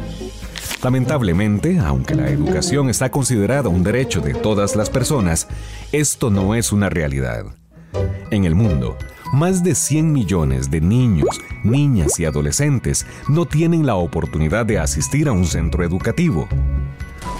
Lamentablemente, 0.84 1.80
aunque 1.80 2.14
la 2.14 2.30
educación 2.30 2.88
está 2.88 3.10
considerada 3.10 3.70
un 3.70 3.82
derecho 3.82 4.20
de 4.20 4.34
todas 4.34 4.76
las 4.76 4.88
personas, 4.88 5.48
esto 5.90 6.30
no 6.30 6.54
es 6.54 6.70
una 6.70 6.88
realidad. 6.88 7.46
En 8.30 8.44
el 8.44 8.54
mundo, 8.54 8.96
más 9.32 9.64
de 9.64 9.74
100 9.74 10.12
millones 10.12 10.70
de 10.70 10.80
niños, 10.80 11.40
niñas 11.64 12.20
y 12.20 12.24
adolescentes 12.24 13.04
no 13.28 13.46
tienen 13.46 13.84
la 13.84 13.96
oportunidad 13.96 14.64
de 14.64 14.78
asistir 14.78 15.26
a 15.26 15.32
un 15.32 15.46
centro 15.46 15.82
educativo. 15.82 16.46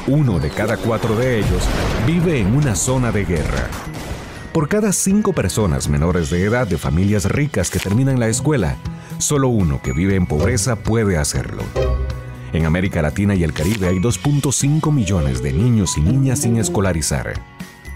Uno 0.09 0.40
de 0.40 0.51
cada 0.51 0.77
cuatro 0.77 1.14
de 1.14 1.38
ellos 1.38 1.62
vive 2.05 2.40
en 2.40 2.57
una 2.57 2.74
zona 2.74 3.12
de 3.12 3.24
guerra. 3.24 3.70
Por 4.58 4.68
cada 4.68 4.92
cinco 4.92 5.32
personas 5.32 5.88
menores 5.88 6.30
de 6.30 6.42
edad 6.42 6.66
de 6.66 6.78
familias 6.78 7.26
ricas 7.26 7.70
que 7.70 7.78
terminan 7.78 8.18
la 8.18 8.26
escuela, 8.26 8.74
solo 9.18 9.46
uno 9.46 9.80
que 9.80 9.92
vive 9.92 10.16
en 10.16 10.26
pobreza 10.26 10.74
puede 10.74 11.16
hacerlo. 11.16 11.62
En 12.52 12.66
América 12.66 13.00
Latina 13.00 13.36
y 13.36 13.44
el 13.44 13.52
Caribe 13.52 13.86
hay 13.86 13.98
2.5 13.98 14.92
millones 14.92 15.44
de 15.44 15.52
niños 15.52 15.96
y 15.96 16.00
niñas 16.00 16.40
sin 16.40 16.56
escolarizar. 16.56 17.34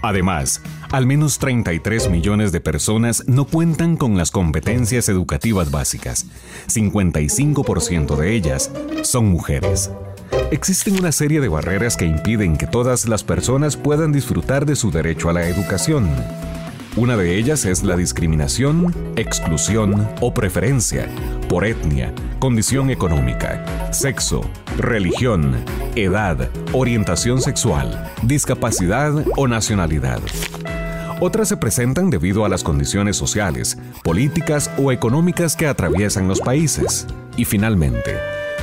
Además, 0.01 0.61
al 0.89 1.05
menos 1.05 1.37
33 1.37 2.09
millones 2.09 2.53
de 2.53 2.61
personas 2.61 3.25
no 3.27 3.43
cuentan 3.43 3.97
con 3.97 4.15
las 4.15 4.31
competencias 4.31 5.09
educativas 5.09 5.69
básicas. 5.69 6.27
55% 6.69 8.15
de 8.15 8.35
ellas 8.35 8.71
son 9.01 9.25
mujeres. 9.25 9.91
Existen 10.49 10.97
una 10.97 11.11
serie 11.11 11.41
de 11.41 11.49
barreras 11.49 11.97
que 11.97 12.05
impiden 12.05 12.55
que 12.55 12.67
todas 12.67 13.09
las 13.09 13.25
personas 13.25 13.75
puedan 13.75 14.13
disfrutar 14.13 14.65
de 14.65 14.77
su 14.77 14.91
derecho 14.91 15.29
a 15.29 15.33
la 15.33 15.45
educación. 15.49 16.09
Una 16.95 17.17
de 17.17 17.39
ellas 17.39 17.65
es 17.65 17.81
la 17.81 17.95
discriminación, 17.95 18.93
exclusión 19.15 20.07
o 20.21 20.31
preferencia 20.31 21.09
por 21.49 21.65
etnia, 21.65 22.13
condición 22.37 22.91
económica, 22.91 23.65
sexo, 23.91 24.41
religión, 24.77 25.55
edad, 25.95 26.51
orientación 26.71 27.41
sexual, 27.41 28.11
discapacidad 28.21 29.11
o 29.35 29.47
nacionalidad. 29.47 30.21
Otras 31.19 31.47
se 31.47 31.57
presentan 31.57 32.11
debido 32.11 32.45
a 32.45 32.49
las 32.49 32.63
condiciones 32.63 33.17
sociales, 33.17 33.75
políticas 34.03 34.69
o 34.77 34.91
económicas 34.91 35.55
que 35.55 35.65
atraviesan 35.65 36.27
los 36.27 36.41
países. 36.41 37.07
Y 37.37 37.45
finalmente, 37.45 38.19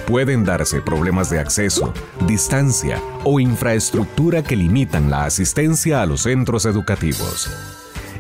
pueden 0.07 0.45
darse 0.45 0.81
problemas 0.81 1.31
de 1.31 1.40
acceso, 1.40 1.93
distancia 2.29 3.03
o 3.25 3.40
infraestructura 3.40 4.45
que 4.45 4.55
limitan 4.55 5.11
la 5.11 5.25
asistencia 5.25 6.01
a 6.01 6.07
los 6.07 6.23
centros 6.23 6.64
educativos. 6.64 7.51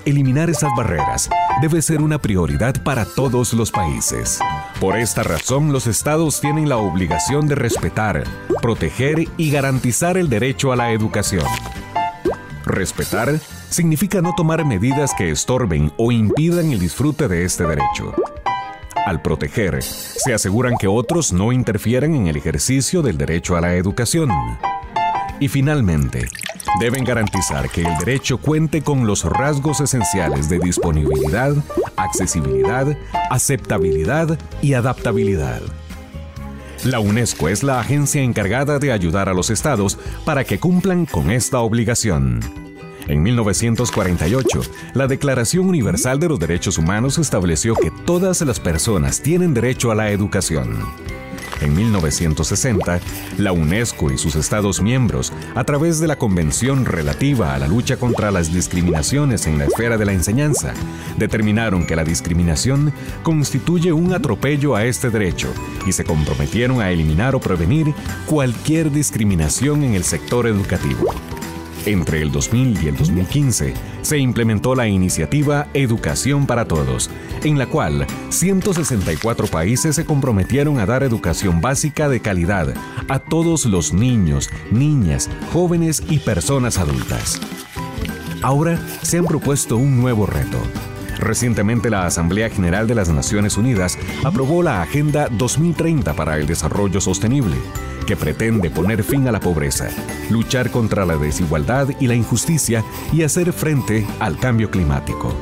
Eliminar 0.06 0.48
esas 0.48 0.70
barreras 0.76 1.28
debe 1.60 1.82
ser 1.82 2.00
una 2.00 2.18
prioridad 2.18 2.82
para 2.82 3.04
todos 3.04 3.52
los 3.52 3.70
países. 3.70 4.40
Por 4.80 4.96
esta 4.96 5.22
razón, 5.22 5.72
los 5.72 5.86
estados 5.86 6.40
tienen 6.40 6.70
la 6.70 6.78
obligación 6.78 7.46
de 7.46 7.54
respetar, 7.54 8.24
proteger 8.62 9.28
y 9.36 9.50
garantizar 9.50 10.16
el 10.16 10.30
derecho 10.30 10.72
a 10.72 10.76
la 10.76 10.92
educación. 10.92 11.44
Respetar 12.64 13.40
significa 13.68 14.22
no 14.22 14.34
tomar 14.34 14.64
medidas 14.64 15.12
que 15.14 15.30
estorben 15.30 15.92
o 15.98 16.12
impidan 16.12 16.72
el 16.72 16.78
disfrute 16.78 17.28
de 17.28 17.44
este 17.44 17.66
derecho. 17.66 18.14
Al 19.04 19.20
proteger, 19.20 19.82
se 19.82 20.32
aseguran 20.32 20.76
que 20.78 20.86
otros 20.86 21.32
no 21.32 21.52
interfieran 21.52 22.14
en 22.14 22.26
el 22.26 22.36
ejercicio 22.36 23.02
del 23.02 23.18
derecho 23.18 23.54
a 23.56 23.60
la 23.60 23.74
educación. 23.74 24.30
Y 25.40 25.48
finalmente, 25.48 26.28
deben 26.78 27.04
garantizar 27.04 27.68
que 27.70 27.82
el 27.82 27.96
derecho 27.98 28.38
cuente 28.38 28.82
con 28.82 29.06
los 29.06 29.24
rasgos 29.24 29.80
esenciales 29.80 30.48
de 30.48 30.58
disponibilidad, 30.58 31.54
accesibilidad, 31.96 32.96
aceptabilidad 33.30 34.38
y 34.62 34.74
adaptabilidad. 34.74 35.60
La 36.84 36.98
UNESCO 36.98 37.48
es 37.48 37.62
la 37.62 37.78
agencia 37.78 38.22
encargada 38.22 38.78
de 38.78 38.90
ayudar 38.90 39.28
a 39.28 39.34
los 39.34 39.50
estados 39.50 39.98
para 40.24 40.44
que 40.44 40.58
cumplan 40.58 41.04
con 41.04 41.30
esta 41.30 41.60
obligación. 41.60 42.40
En 43.06 43.22
1948, 43.22 44.60
la 44.94 45.06
Declaración 45.06 45.68
Universal 45.68 46.20
de 46.20 46.28
los 46.28 46.38
Derechos 46.38 46.78
Humanos 46.78 47.18
estableció 47.18 47.74
que 47.74 47.90
todas 48.06 48.40
las 48.42 48.60
personas 48.60 49.20
tienen 49.20 49.52
derecho 49.52 49.90
a 49.90 49.94
la 49.94 50.10
educación. 50.10 50.78
En 51.60 51.74
1960, 51.74 53.00
la 53.38 53.52
UNESCO 53.52 54.10
y 54.10 54.18
sus 54.18 54.34
Estados 54.36 54.80
miembros, 54.80 55.32
a 55.54 55.64
través 55.64 56.00
de 56.00 56.06
la 56.06 56.16
Convención 56.16 56.84
relativa 56.84 57.54
a 57.54 57.58
la 57.58 57.68
lucha 57.68 57.96
contra 57.96 58.30
las 58.30 58.52
discriminaciones 58.52 59.46
en 59.46 59.58
la 59.58 59.66
esfera 59.66 59.98
de 59.98 60.06
la 60.06 60.12
enseñanza, 60.12 60.72
determinaron 61.18 61.86
que 61.86 61.96
la 61.96 62.04
discriminación 62.04 62.92
constituye 63.22 63.92
un 63.92 64.12
atropello 64.12 64.74
a 64.74 64.84
este 64.84 65.10
derecho 65.10 65.52
y 65.86 65.92
se 65.92 66.04
comprometieron 66.04 66.80
a 66.80 66.90
eliminar 66.90 67.34
o 67.34 67.40
prevenir 67.40 67.94
cualquier 68.26 68.90
discriminación 68.90 69.84
en 69.84 69.94
el 69.94 70.04
sector 70.04 70.46
educativo. 70.46 71.06
Entre 71.86 72.20
el 72.20 72.30
2000 72.30 72.82
y 72.82 72.88
el 72.88 72.96
2015 72.96 73.74
se 74.02 74.18
implementó 74.18 74.74
la 74.74 74.86
iniciativa 74.86 75.68
Educación 75.72 76.46
para 76.46 76.66
Todos, 76.66 77.10
en 77.42 77.58
la 77.58 77.66
cual 77.66 78.06
164 78.28 79.46
países 79.46 79.96
se 79.96 80.04
comprometieron 80.04 80.78
a 80.78 80.86
dar 80.86 81.02
educación 81.02 81.60
básica 81.60 82.08
de 82.08 82.20
calidad 82.20 82.74
a 83.08 83.18
todos 83.18 83.64
los 83.64 83.94
niños, 83.94 84.50
niñas, 84.70 85.30
jóvenes 85.52 86.02
y 86.08 86.18
personas 86.18 86.78
adultas. 86.78 87.40
Ahora 88.42 88.78
se 89.02 89.18
han 89.18 89.24
propuesto 89.24 89.76
un 89.76 90.00
nuevo 90.00 90.26
reto. 90.26 90.58
Recientemente 91.20 91.90
la 91.90 92.06
Asamblea 92.06 92.48
General 92.48 92.86
de 92.86 92.94
las 92.94 93.10
Naciones 93.10 93.58
Unidas 93.58 93.98
aprobó 94.24 94.62
la 94.62 94.80
Agenda 94.80 95.28
2030 95.30 96.14
para 96.14 96.38
el 96.38 96.46
Desarrollo 96.46 96.98
Sostenible, 97.00 97.56
que 98.06 98.16
pretende 98.16 98.70
poner 98.70 99.04
fin 99.04 99.28
a 99.28 99.32
la 99.32 99.38
pobreza, 99.38 99.88
luchar 100.30 100.70
contra 100.70 101.04
la 101.04 101.18
desigualdad 101.18 101.88
y 102.00 102.06
la 102.06 102.14
injusticia 102.14 102.82
y 103.12 103.22
hacer 103.22 103.52
frente 103.52 104.06
al 104.18 104.38
cambio 104.38 104.70
climático. 104.70 105.34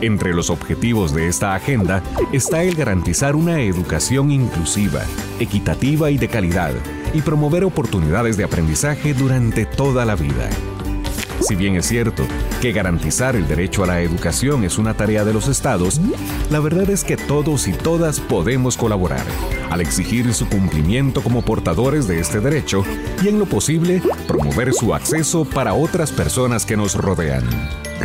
Entre 0.00 0.32
los 0.32 0.48
objetivos 0.48 1.14
de 1.14 1.28
esta 1.28 1.54
agenda 1.54 2.02
está 2.32 2.62
el 2.62 2.74
garantizar 2.74 3.36
una 3.36 3.60
educación 3.60 4.30
inclusiva, 4.30 5.02
equitativa 5.40 6.10
y 6.10 6.16
de 6.16 6.28
calidad, 6.28 6.72
y 7.12 7.20
promover 7.20 7.64
oportunidades 7.64 8.36
de 8.38 8.44
aprendizaje 8.44 9.12
durante 9.12 9.66
toda 9.66 10.06
la 10.06 10.16
vida. 10.16 10.48
Si 11.40 11.54
bien 11.54 11.76
es 11.76 11.86
cierto 11.86 12.24
que 12.60 12.72
garantizar 12.72 13.36
el 13.36 13.46
derecho 13.46 13.84
a 13.84 13.86
la 13.86 14.00
educación 14.00 14.64
es 14.64 14.78
una 14.78 14.94
tarea 14.94 15.24
de 15.24 15.32
los 15.32 15.48
estados, 15.48 16.00
la 16.50 16.60
verdad 16.60 16.88
es 16.90 17.04
que 17.04 17.16
todos 17.16 17.68
y 17.68 17.72
todas 17.72 18.20
podemos 18.20 18.76
colaborar 18.76 19.24
al 19.70 19.80
exigir 19.80 20.32
su 20.34 20.48
cumplimiento 20.48 21.22
como 21.22 21.42
portadores 21.42 22.06
de 22.06 22.20
este 22.20 22.40
derecho 22.40 22.84
y 23.22 23.28
en 23.28 23.38
lo 23.38 23.46
posible 23.46 24.02
promover 24.26 24.72
su 24.72 24.94
acceso 24.94 25.44
para 25.44 25.74
otras 25.74 26.12
personas 26.12 26.64
que 26.64 26.76
nos 26.76 26.94
rodean. 26.94 27.44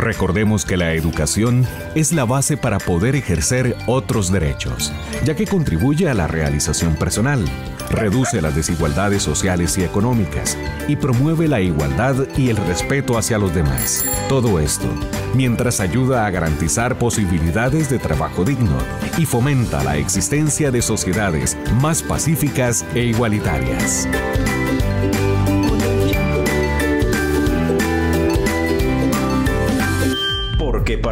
Recordemos 0.02 0.66
que 0.66 0.78
la 0.78 0.96
educación 0.96 1.64
es 1.94 2.12
la 2.12 2.26
base 2.26 2.58
para 2.58 2.80
poder 2.80 3.16
ejercer 3.16 3.78
otros 3.86 4.32
derechos, 4.32 4.92
ya 5.26 5.36
que 5.36 5.46
contribuye 5.46 6.10
a 6.10 6.16
la 6.16 6.26
realización 6.26 6.96
personal, 6.96 7.46
reduce 7.92 8.42
las 8.42 8.56
desigualdades 8.56 9.22
sociales 9.22 9.78
y 9.78 9.84
económicas 9.84 10.58
y 10.88 10.96
promueve 10.96 11.48
la 11.48 11.62
igualdad 11.62 12.16
y 12.36 12.50
el 12.50 12.58
respeto 12.58 13.16
hacia 13.16 13.38
los 13.38 13.54
demás. 13.54 14.04
Todo 14.28 14.60
esto 14.60 14.90
mientras 15.36 15.80
ayuda 15.80 16.26
a 16.26 16.32
garantizar 16.32 16.98
posibilidades 16.98 17.92
de 17.92 18.00
trabajo 18.00 18.44
digno 18.44 18.80
y 19.20 19.28
fomenta 19.28 19.84
la 19.84 19.98
existencia 19.98 20.72
de 20.72 20.82
sociedades 20.82 21.56
más 21.80 22.02
pacíficas 22.02 22.84
e 22.96 23.04
igualitarias. 23.04 24.08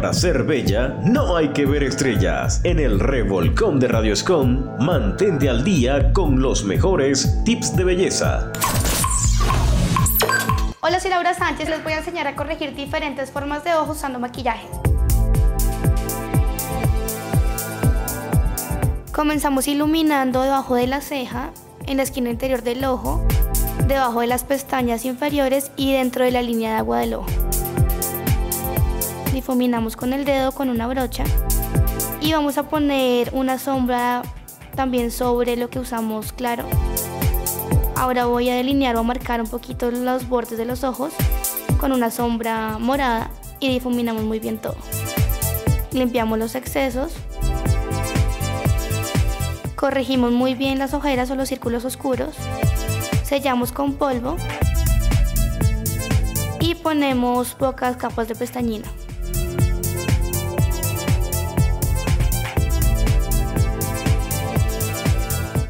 Para 0.00 0.14
ser 0.14 0.44
bella 0.44 0.96
no 1.04 1.36
hay 1.36 1.48
que 1.48 1.66
ver 1.66 1.82
estrellas. 1.82 2.62
En 2.64 2.78
el 2.80 2.98
Revolcón 3.00 3.78
de 3.78 3.86
Radioscom, 3.86 4.78
mantente 4.78 5.50
al 5.50 5.62
día 5.62 6.14
con 6.14 6.40
los 6.40 6.64
mejores 6.64 7.44
tips 7.44 7.76
de 7.76 7.84
belleza. 7.84 8.50
Hola, 10.80 11.00
soy 11.00 11.10
Laura 11.10 11.34
Sánchez. 11.34 11.68
Les 11.68 11.84
voy 11.84 11.92
a 11.92 11.98
enseñar 11.98 12.26
a 12.26 12.34
corregir 12.34 12.74
diferentes 12.74 13.30
formas 13.30 13.62
de 13.62 13.74
ojos 13.74 13.98
usando 13.98 14.18
maquillaje. 14.18 14.66
Comenzamos 19.12 19.68
iluminando 19.68 20.40
debajo 20.40 20.76
de 20.76 20.86
la 20.86 21.02
ceja, 21.02 21.50
en 21.84 21.98
la 21.98 22.04
esquina 22.04 22.30
interior 22.30 22.62
del 22.62 22.86
ojo, 22.86 23.22
debajo 23.86 24.22
de 24.22 24.28
las 24.28 24.44
pestañas 24.44 25.04
inferiores 25.04 25.70
y 25.76 25.92
dentro 25.92 26.24
de 26.24 26.30
la 26.30 26.40
línea 26.40 26.70
de 26.70 26.76
agua 26.78 27.00
del 27.00 27.12
ojo. 27.12 27.39
Difuminamos 29.32 29.96
con 29.96 30.12
el 30.12 30.24
dedo 30.24 30.52
con 30.52 30.70
una 30.70 30.86
brocha 30.86 31.24
y 32.20 32.32
vamos 32.32 32.58
a 32.58 32.68
poner 32.68 33.30
una 33.32 33.58
sombra 33.58 34.22
también 34.74 35.10
sobre 35.10 35.56
lo 35.56 35.70
que 35.70 35.78
usamos 35.78 36.32
claro. 36.32 36.64
Ahora 37.96 38.26
voy 38.26 38.48
a 38.50 38.54
delinear 38.54 38.96
o 38.96 39.04
marcar 39.04 39.40
un 39.40 39.46
poquito 39.46 39.90
los 39.90 40.28
bordes 40.28 40.58
de 40.58 40.64
los 40.64 40.84
ojos 40.84 41.12
con 41.78 41.92
una 41.92 42.10
sombra 42.10 42.78
morada 42.78 43.30
y 43.60 43.68
difuminamos 43.68 44.22
muy 44.24 44.38
bien 44.38 44.58
todo. 44.58 44.76
Limpiamos 45.92 46.38
los 46.38 46.54
excesos. 46.54 47.12
Corregimos 49.76 50.32
muy 50.32 50.54
bien 50.54 50.78
las 50.78 50.92
ojeras 50.92 51.30
o 51.30 51.34
los 51.34 51.48
círculos 51.48 51.84
oscuros. 51.84 52.34
Sellamos 53.24 53.72
con 53.72 53.94
polvo. 53.94 54.36
Y 56.60 56.74
ponemos 56.74 57.54
pocas 57.54 57.96
capas 57.96 58.28
de 58.28 58.34
pestañina. 58.34 58.86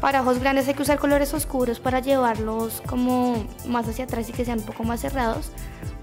Para 0.01 0.23
ojos 0.23 0.39
grandes 0.39 0.67
hay 0.67 0.73
que 0.73 0.81
usar 0.81 0.97
colores 0.97 1.31
oscuros 1.35 1.79
para 1.79 1.99
llevarlos 1.99 2.81
como 2.87 3.45
más 3.67 3.87
hacia 3.87 4.05
atrás 4.05 4.27
y 4.27 4.33
que 4.33 4.43
sean 4.43 4.59
un 4.59 4.65
poco 4.65 4.83
más 4.83 4.99
cerrados. 4.99 5.51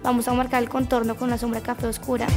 Vamos 0.04 0.28
a 0.28 0.34
marcar 0.34 0.62
el 0.62 0.68
contorno 0.68 1.16
con 1.16 1.30
la 1.30 1.36
sombra 1.36 1.60
café 1.60 1.88
oscura. 1.88 2.28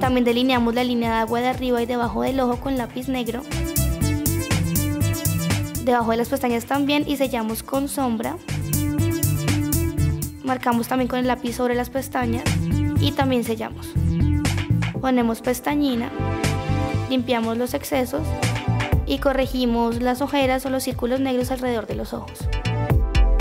También 0.00 0.24
delineamos 0.24 0.74
la 0.74 0.82
línea 0.82 1.12
de 1.12 1.18
agua 1.18 1.40
de 1.42 1.48
arriba 1.48 1.82
y 1.82 1.86
debajo 1.86 2.22
del 2.22 2.40
ojo 2.40 2.56
con 2.58 2.78
lápiz 2.78 3.06
negro. 3.06 3.42
Debajo 5.84 6.10
de 6.12 6.16
las 6.16 6.30
pestañas 6.30 6.64
también 6.64 7.04
y 7.06 7.18
sellamos 7.18 7.62
con 7.62 7.88
sombra. 7.88 8.38
Marcamos 10.42 10.88
también 10.88 11.08
con 11.08 11.18
el 11.18 11.26
lápiz 11.26 11.54
sobre 11.54 11.74
las 11.74 11.90
pestañas 11.90 12.44
y 12.98 13.12
también 13.12 13.44
sellamos. 13.44 13.92
Ponemos 15.02 15.42
pestañina, 15.42 16.10
limpiamos 17.10 17.58
los 17.58 17.74
excesos 17.74 18.22
y 19.06 19.18
corregimos 19.18 20.00
las 20.00 20.20
ojeras 20.20 20.64
o 20.66 20.70
los 20.70 20.82
círculos 20.82 21.20
negros 21.20 21.50
alrededor 21.50 21.86
de 21.86 21.94
los 21.94 22.12
ojos. 22.12 22.38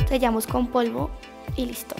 Sellamos 0.07 0.47
con 0.47 0.67
polvo 0.67 1.09
y 1.55 1.65
listo. 1.65 1.95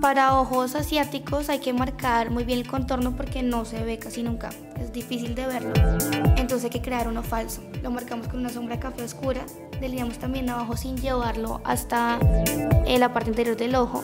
Para 0.00 0.40
ojos 0.40 0.74
asiáticos 0.74 1.50
hay 1.50 1.58
que 1.58 1.72
marcar 1.72 2.30
muy 2.30 2.44
bien 2.44 2.60
el 2.60 2.66
contorno 2.66 3.14
porque 3.14 3.42
no 3.42 3.64
se 3.64 3.82
ve 3.84 3.98
casi 3.98 4.22
nunca. 4.22 4.50
Es 4.80 4.92
difícil 4.92 5.34
de 5.34 5.46
verlo. 5.46 5.72
Entonces 6.36 6.64
hay 6.64 6.70
que 6.70 6.80
crear 6.80 7.08
uno 7.08 7.22
falso. 7.22 7.62
Lo 7.82 7.90
marcamos 7.90 8.28
con 8.28 8.40
una 8.40 8.48
sombra 8.48 8.80
café 8.80 9.02
oscura. 9.02 9.44
Delineamos 9.80 10.18
también 10.18 10.48
abajo 10.48 10.76
sin 10.76 10.96
llevarlo 10.96 11.60
hasta 11.64 12.18
la 12.86 13.12
parte 13.12 13.30
interior 13.30 13.56
del 13.56 13.74
ojo 13.74 14.02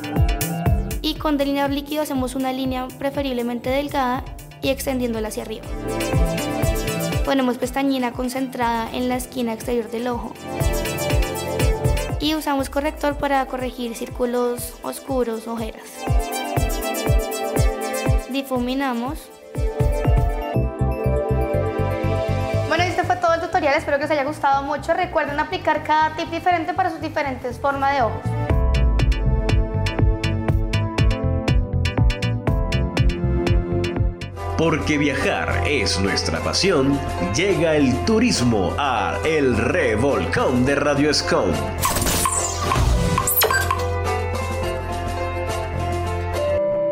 y 1.15 1.19
con 1.19 1.37
delineador 1.37 1.71
líquido 1.71 2.03
hacemos 2.03 2.35
una 2.35 2.53
línea 2.53 2.89
preferiblemente 2.99 3.71
delgada 3.71 4.25
y 4.63 4.71
extendiéndola 4.71 5.29
hacia 5.29 5.45
arriba. 5.45 5.67
Ponemos 7.25 7.59
pestañina 7.59 8.13
concentrada 8.13 8.91
en 8.93 9.09
la 9.09 9.17
esquina 9.17 9.53
exterior 9.53 9.91
del 9.91 10.09
ojo 10.09 10.33
y 12.21 12.35
usamos 12.35 12.71
corrector 12.71 13.17
para 13.17 13.45
corregir 13.47 13.95
círculos 13.95 14.75
oscuros, 14.83 15.47
ojeras. 15.47 15.85
Difuminamos. 18.31 19.31
Bueno, 22.69 22.83
este 22.85 23.05
fue 23.05 23.17
todo 23.17 23.35
el 23.35 23.41
tutorial, 23.41 23.75
espero 23.77 23.99
que 23.99 24.05
os 24.05 24.11
haya 24.11 24.25
gustado 24.25 24.63
mucho. 24.65 24.93
Recuerden 24.95 25.39
aplicar 25.39 25.85
cada 25.85 26.17
tip 26.17 26.29
diferente 26.31 26.75
para 26.75 26.91
sus 26.91 27.01
diferentes 27.01 27.59
formas 27.59 27.95
de 27.95 28.03
ojos. 28.03 28.34
Porque 34.57 34.99
viajar 34.99 35.65
es 35.67 35.99
nuestra 35.99 36.39
pasión, 36.39 36.97
llega 37.35 37.75
el 37.75 38.05
turismo 38.05 38.73
a 38.79 39.19
El 39.25 39.57
Revolcón 39.57 40.65
de 40.65 40.77
Radio 40.77 41.11
Escom. 41.11 41.51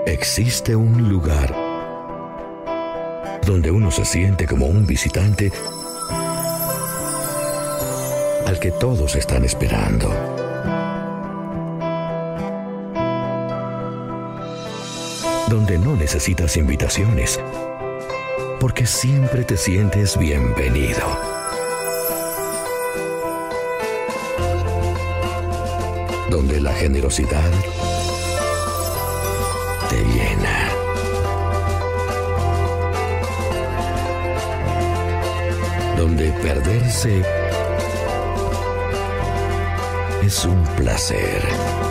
Existe 0.04 0.74
un 0.74 1.08
lugar 1.08 1.54
donde 3.46 3.70
uno 3.70 3.92
se 3.92 4.04
siente 4.04 4.44
como 4.46 4.66
un 4.66 4.84
visitante 4.84 5.52
al 8.44 8.58
que 8.58 8.72
todos 8.72 9.14
están 9.14 9.44
esperando. 9.44 10.41
Donde 15.52 15.78
no 15.78 15.94
necesitas 15.94 16.56
invitaciones, 16.56 17.38
porque 18.58 18.86
siempre 18.86 19.44
te 19.44 19.58
sientes 19.58 20.16
bienvenido. 20.16 21.06
Donde 26.30 26.58
la 26.58 26.72
generosidad 26.72 27.50
te 29.90 29.96
llena. 29.96 30.70
Donde 35.98 36.32
perderse 36.32 37.22
es 40.22 40.44
un 40.46 40.64
placer. 40.78 41.81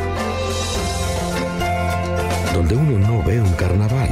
Donde 2.53 2.75
uno 2.75 3.07
no 3.07 3.23
ve 3.23 3.41
un 3.41 3.53
carnaval, 3.53 4.09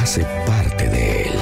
hace 0.00 0.24
parte 0.46 0.88
de 0.88 1.22
él. 1.22 1.32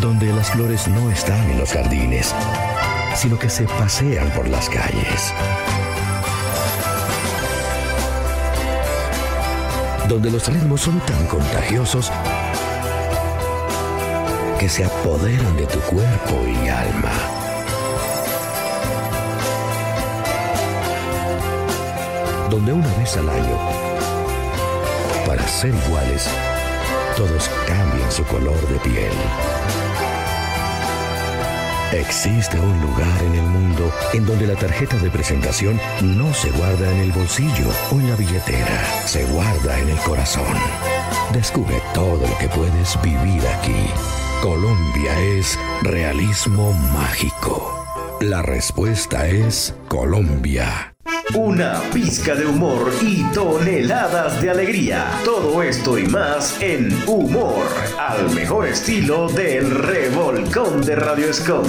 Donde 0.00 0.26
las 0.32 0.50
flores 0.50 0.88
no 0.88 1.10
están 1.10 1.50
en 1.50 1.58
los 1.58 1.72
jardines, 1.72 2.34
sino 3.14 3.38
que 3.38 3.50
se 3.50 3.64
pasean 3.64 4.30
por 4.30 4.48
las 4.48 4.68
calles. 4.68 5.32
Donde 10.08 10.30
los 10.30 10.48
ritmos 10.48 10.80
son 10.80 10.98
tan 11.00 11.26
contagiosos 11.26 12.10
que 14.58 14.68
se 14.68 14.84
apoderan 14.84 15.56
de 15.56 15.66
tu 15.66 15.80
cuerpo 15.80 16.44
y 16.46 16.68
alma. 16.68 17.37
Donde 22.50 22.72
una 22.72 22.94
vez 22.96 23.16
al 23.16 23.28
año, 23.28 23.58
para 25.26 25.46
ser 25.46 25.74
iguales, 25.74 26.26
todos 27.16 27.50
cambian 27.66 28.10
su 28.10 28.24
color 28.24 28.58
de 28.68 28.78
piel. 28.80 29.12
Existe 31.92 32.58
un 32.58 32.80
lugar 32.80 33.22
en 33.22 33.34
el 33.34 33.42
mundo 33.42 33.92
en 34.12 34.26
donde 34.26 34.46
la 34.46 34.54
tarjeta 34.54 34.96
de 34.98 35.10
presentación 35.10 35.80
no 36.02 36.32
se 36.32 36.50
guarda 36.50 36.90
en 36.90 36.98
el 36.98 37.12
bolsillo 37.12 37.68
o 37.90 37.94
en 37.94 38.10
la 38.10 38.16
billetera, 38.16 38.84
se 39.06 39.24
guarda 39.26 39.78
en 39.78 39.88
el 39.90 39.98
corazón. 39.98 40.54
Descubre 41.32 41.80
todo 41.92 42.26
lo 42.26 42.38
que 42.38 42.48
puedes 42.48 43.00
vivir 43.02 43.46
aquí. 43.46 43.90
Colombia 44.42 45.18
es 45.20 45.58
realismo 45.82 46.72
mágico. 46.94 47.84
La 48.20 48.42
respuesta 48.42 49.26
es 49.26 49.74
Colombia. 49.88 50.94
Una 51.34 51.82
pizca 51.92 52.34
de 52.34 52.46
humor 52.46 52.90
y 53.02 53.22
toneladas 53.34 54.40
de 54.40 54.50
alegría. 54.50 55.10
Todo 55.24 55.62
esto 55.62 55.98
y 55.98 56.06
más 56.06 56.60
en 56.60 56.90
Humor, 57.06 57.66
al 57.98 58.30
mejor 58.30 58.66
estilo 58.66 59.28
del 59.28 59.70
Revolcón 59.70 60.80
de 60.80 60.96
Radio 60.96 61.28
Escom. 61.28 61.66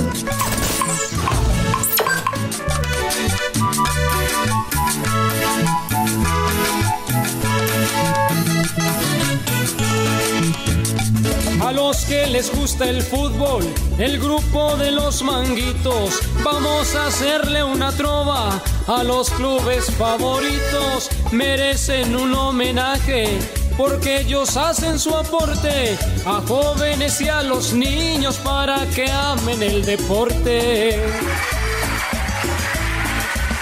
Que 12.09 12.25
les 12.25 12.51
gusta 12.55 12.89
el 12.89 13.03
fútbol, 13.03 13.63
el 13.99 14.19
grupo 14.19 14.75
de 14.77 14.91
los 14.91 15.21
manguitos, 15.21 16.19
vamos 16.43 16.95
a 16.95 17.05
hacerle 17.05 17.63
una 17.63 17.91
trova 17.91 18.59
a 18.87 19.03
los 19.03 19.29
clubes 19.29 19.91
favoritos. 19.91 21.09
Merecen 21.31 22.15
un 22.15 22.33
homenaje 22.33 23.37
porque 23.77 24.21
ellos 24.21 24.57
hacen 24.57 24.97
su 24.97 25.15
aporte 25.15 25.95
a 26.25 26.41
jóvenes 26.47 27.21
y 27.21 27.29
a 27.29 27.43
los 27.43 27.73
niños 27.73 28.37
para 28.37 28.87
que 28.87 29.11
amen 29.11 29.61
el 29.61 29.85
deporte. 29.85 30.95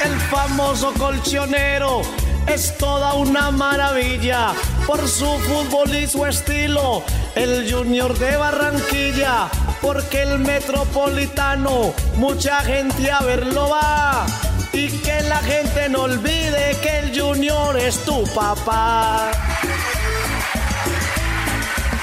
El 0.06 0.20
famoso 0.32 0.94
colchonero 0.94 2.02
es 2.48 2.78
toda 2.78 3.14
una 3.16 3.52
maravilla 3.52 4.54
por 4.88 5.06
su 5.08 5.26
fútbol 5.26 5.94
y 5.94 6.08
su 6.08 6.26
estilo. 6.26 7.04
El 7.36 7.72
Junior 7.72 8.18
de 8.18 8.38
Barranquilla, 8.38 9.50
porque 9.82 10.24
el 10.24 10.40
Metropolitano, 10.40 11.94
mucha 12.16 12.62
gente 12.62 13.12
a 13.12 13.22
verlo 13.22 13.70
va. 13.70 14.26
Y 14.72 14.88
que 14.88 15.22
la 15.24 15.40
gente 15.40 15.90
no 15.90 16.04
olvide 16.04 16.78
que 16.82 17.00
el 17.00 17.20
Junior 17.20 17.78
es 17.78 17.98
tu 18.06 18.24
papá. 18.34 19.32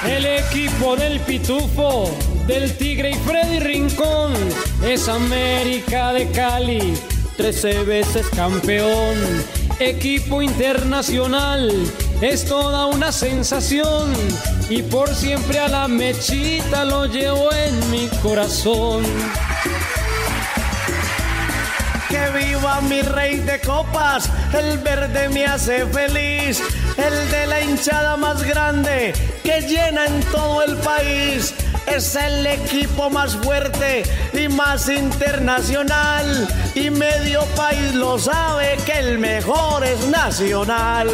El 0.07 0.25
equipo 0.25 0.95
del 0.95 1.19
Pitufo, 1.21 2.15
del 2.45 2.77
Tigre 2.77 3.11
y 3.11 3.15
Freddy 3.15 3.59
Rincón 3.59 4.33
es 4.83 5.09
América 5.09 6.13
de 6.13 6.29
Cali, 6.29 6.93
13 7.37 7.83
veces 7.85 8.27
campeón. 8.35 9.17
Equipo 9.79 10.41
internacional 10.41 11.71
es 12.21 12.45
toda 12.45 12.85
una 12.85 13.11
sensación 13.11 14.13
y 14.69 14.81
por 14.83 15.13
siempre 15.13 15.59
a 15.59 15.67
la 15.67 15.87
mechita 15.87 16.85
lo 16.85 17.05
llevo 17.05 17.51
en 17.53 17.91
mi 17.91 18.07
corazón. 18.21 19.03
Que 22.09 22.29
viva 22.37 22.81
mi 22.81 23.01
rey 23.01 23.37
de 23.39 23.59
copas, 23.59 24.29
el 24.53 24.77
verde 24.79 25.29
me 25.29 25.45
hace 25.45 25.85
feliz, 25.87 26.61
el 26.97 27.31
de 27.31 27.47
la 27.47 27.61
hinchada 27.61 28.15
más 28.15 28.41
grande 28.43 29.13
que 29.43 29.61
llena 29.61 30.05
en 30.05 30.21
todo 30.31 30.63
el 30.63 30.75
país. 30.77 31.53
Es 31.87 32.15
el 32.15 32.47
equipo 32.47 33.11
más 33.11 33.35
fuerte 33.37 34.03
y 34.33 34.47
más 34.47 34.89
internacional. 34.89 36.47
Y 36.73 36.89
medio 36.89 37.45
país 37.55 37.93
lo 37.93 38.17
sabe 38.17 38.77
que 38.85 38.93
el 38.93 39.19
mejor 39.19 39.83
es 39.83 40.07
nacional. 40.07 41.07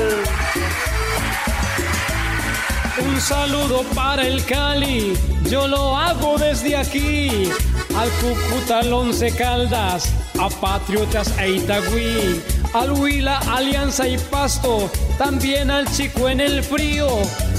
Un 3.03 3.19
saludo 3.19 3.83
para 3.95 4.27
el 4.27 4.43
Cali, 4.45 5.13
yo 5.49 5.67
lo 5.67 5.97
hago 5.97 6.37
desde 6.37 6.75
aquí. 6.75 7.49
Al 7.97 8.09
Cúcuta, 8.11 8.79
al 8.79 8.93
Once 8.93 9.31
Caldas, 9.35 10.13
a 10.39 10.49
Patriotas 10.49 11.33
e 11.39 11.51
Itagüí, 11.51 12.41
al 12.73 12.91
Huila, 12.91 13.39
Alianza 13.51 14.07
y 14.07 14.17
Pasto, 14.17 14.89
también 15.17 15.71
al 15.71 15.91
Chico 15.91 16.29
en 16.29 16.39
el 16.39 16.63
Frío, 16.63 17.07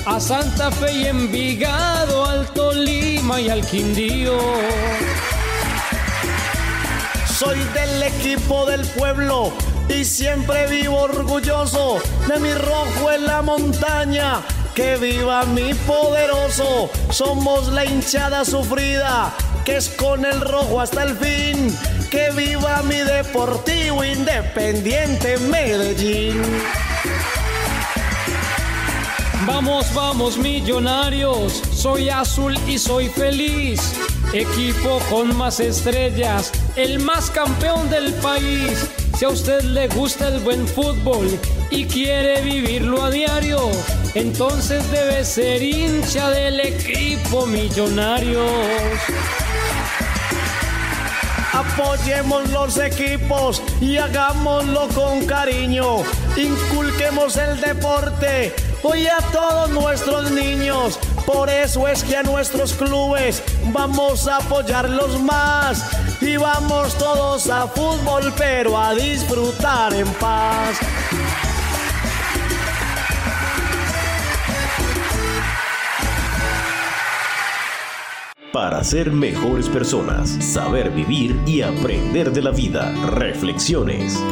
a 0.07 0.21
Santa 0.21 0.71
Fe 0.71 0.93
y 0.93 1.07
Envigado, 1.07 2.25
al 2.25 2.47
Tolima 2.53 3.41
y 3.41 3.51
al 3.51 3.67
Quindío. 3.67 4.39
Soy 7.27 7.59
del 7.75 8.03
equipo 8.05 8.65
del 8.67 8.87
pueblo 8.87 9.53
y 9.89 10.05
siempre 10.05 10.69
vivo 10.69 11.01
orgulloso 11.01 11.99
de 12.29 12.39
mi 12.39 12.55
rojo 12.55 13.11
en 13.11 13.27
la 13.27 13.43
montaña. 13.43 14.41
Que 14.75 14.97
viva 14.97 15.45
mi 15.45 15.75
poderoso, 15.75 16.91
somos 17.11 17.69
la 17.69 17.85
hinchada 17.85 18.45
sufrida, 18.45 19.35
que 19.67 19.77
es 19.77 19.91
con 19.91 20.25
el 20.25 20.41
rojo 20.41 20.81
hasta 20.81 21.03
el 21.03 21.17
fin. 21.17 21.77
Que 22.11 22.31
viva 22.31 22.83
mi 22.83 22.97
deportivo 22.97 24.03
independiente 24.03 25.37
Medellín. 25.39 26.43
Vamos, 29.47 29.93
vamos, 29.93 30.39
millonarios, 30.39 31.63
soy 31.75 32.09
azul 32.09 32.57
y 32.67 32.79
soy 32.79 33.09
feliz. 33.09 33.93
Equipo 34.33 35.01
con 35.11 35.37
más 35.37 35.61
estrellas, 35.61 36.53
el 36.77 37.01
más 37.01 37.31
campeón 37.31 37.91
del 37.91 38.15
país. 38.15 38.89
Si 39.23 39.27
a 39.27 39.29
usted 39.29 39.63
le 39.63 39.87
gusta 39.87 40.27
el 40.27 40.41
buen 40.41 40.67
fútbol 40.67 41.29
y 41.71 41.85
quiere 41.85 42.41
vivirlo 42.41 43.05
a 43.05 43.09
diario, 43.09 43.71
entonces 44.17 44.83
debe 44.91 45.25
ser 45.25 45.63
hincha 45.63 46.29
del 46.31 46.59
equipo 46.59 47.47
Millonarios. 47.47 48.43
Apoyemos 51.53 52.51
los 52.51 52.77
equipos 52.79 53.63
y 53.81 53.97
hagámoslo 53.97 54.89
con 54.89 55.25
cariño. 55.25 55.99
Inculquemos 56.37 57.37
el 57.37 57.61
deporte 57.61 58.53
hoy 58.83 59.07
a 59.07 59.19
todos 59.33 59.71
nuestros 59.71 60.31
niños. 60.31 60.99
Por 61.27 61.49
eso 61.49 61.87
es 61.89 62.03
que 62.03 62.17
a 62.17 62.23
nuestros 62.23 62.75
clubes 62.75 63.43
vamos 63.73 64.27
a 64.29 64.37
apoyarlos 64.37 65.21
más. 65.21 65.85
Y 66.21 66.37
vamos 66.37 66.97
todos 66.97 67.49
a 67.51 67.67
fútbol, 67.67 68.33
pero 68.37 68.79
a 68.79 68.95
disfrutar 68.95 69.95
en 69.95 70.07
paz. 70.15 70.79
Para 78.53 78.85
ser 78.85 79.11
mejores 79.11 79.67
personas, 79.71 80.29
saber 80.29 80.91
vivir 80.91 81.41
y 81.47 81.63
aprender 81.63 82.33
de 82.33 82.43
la 82.43 82.51
vida. 82.51 82.93
Reflexiones. 83.07 84.23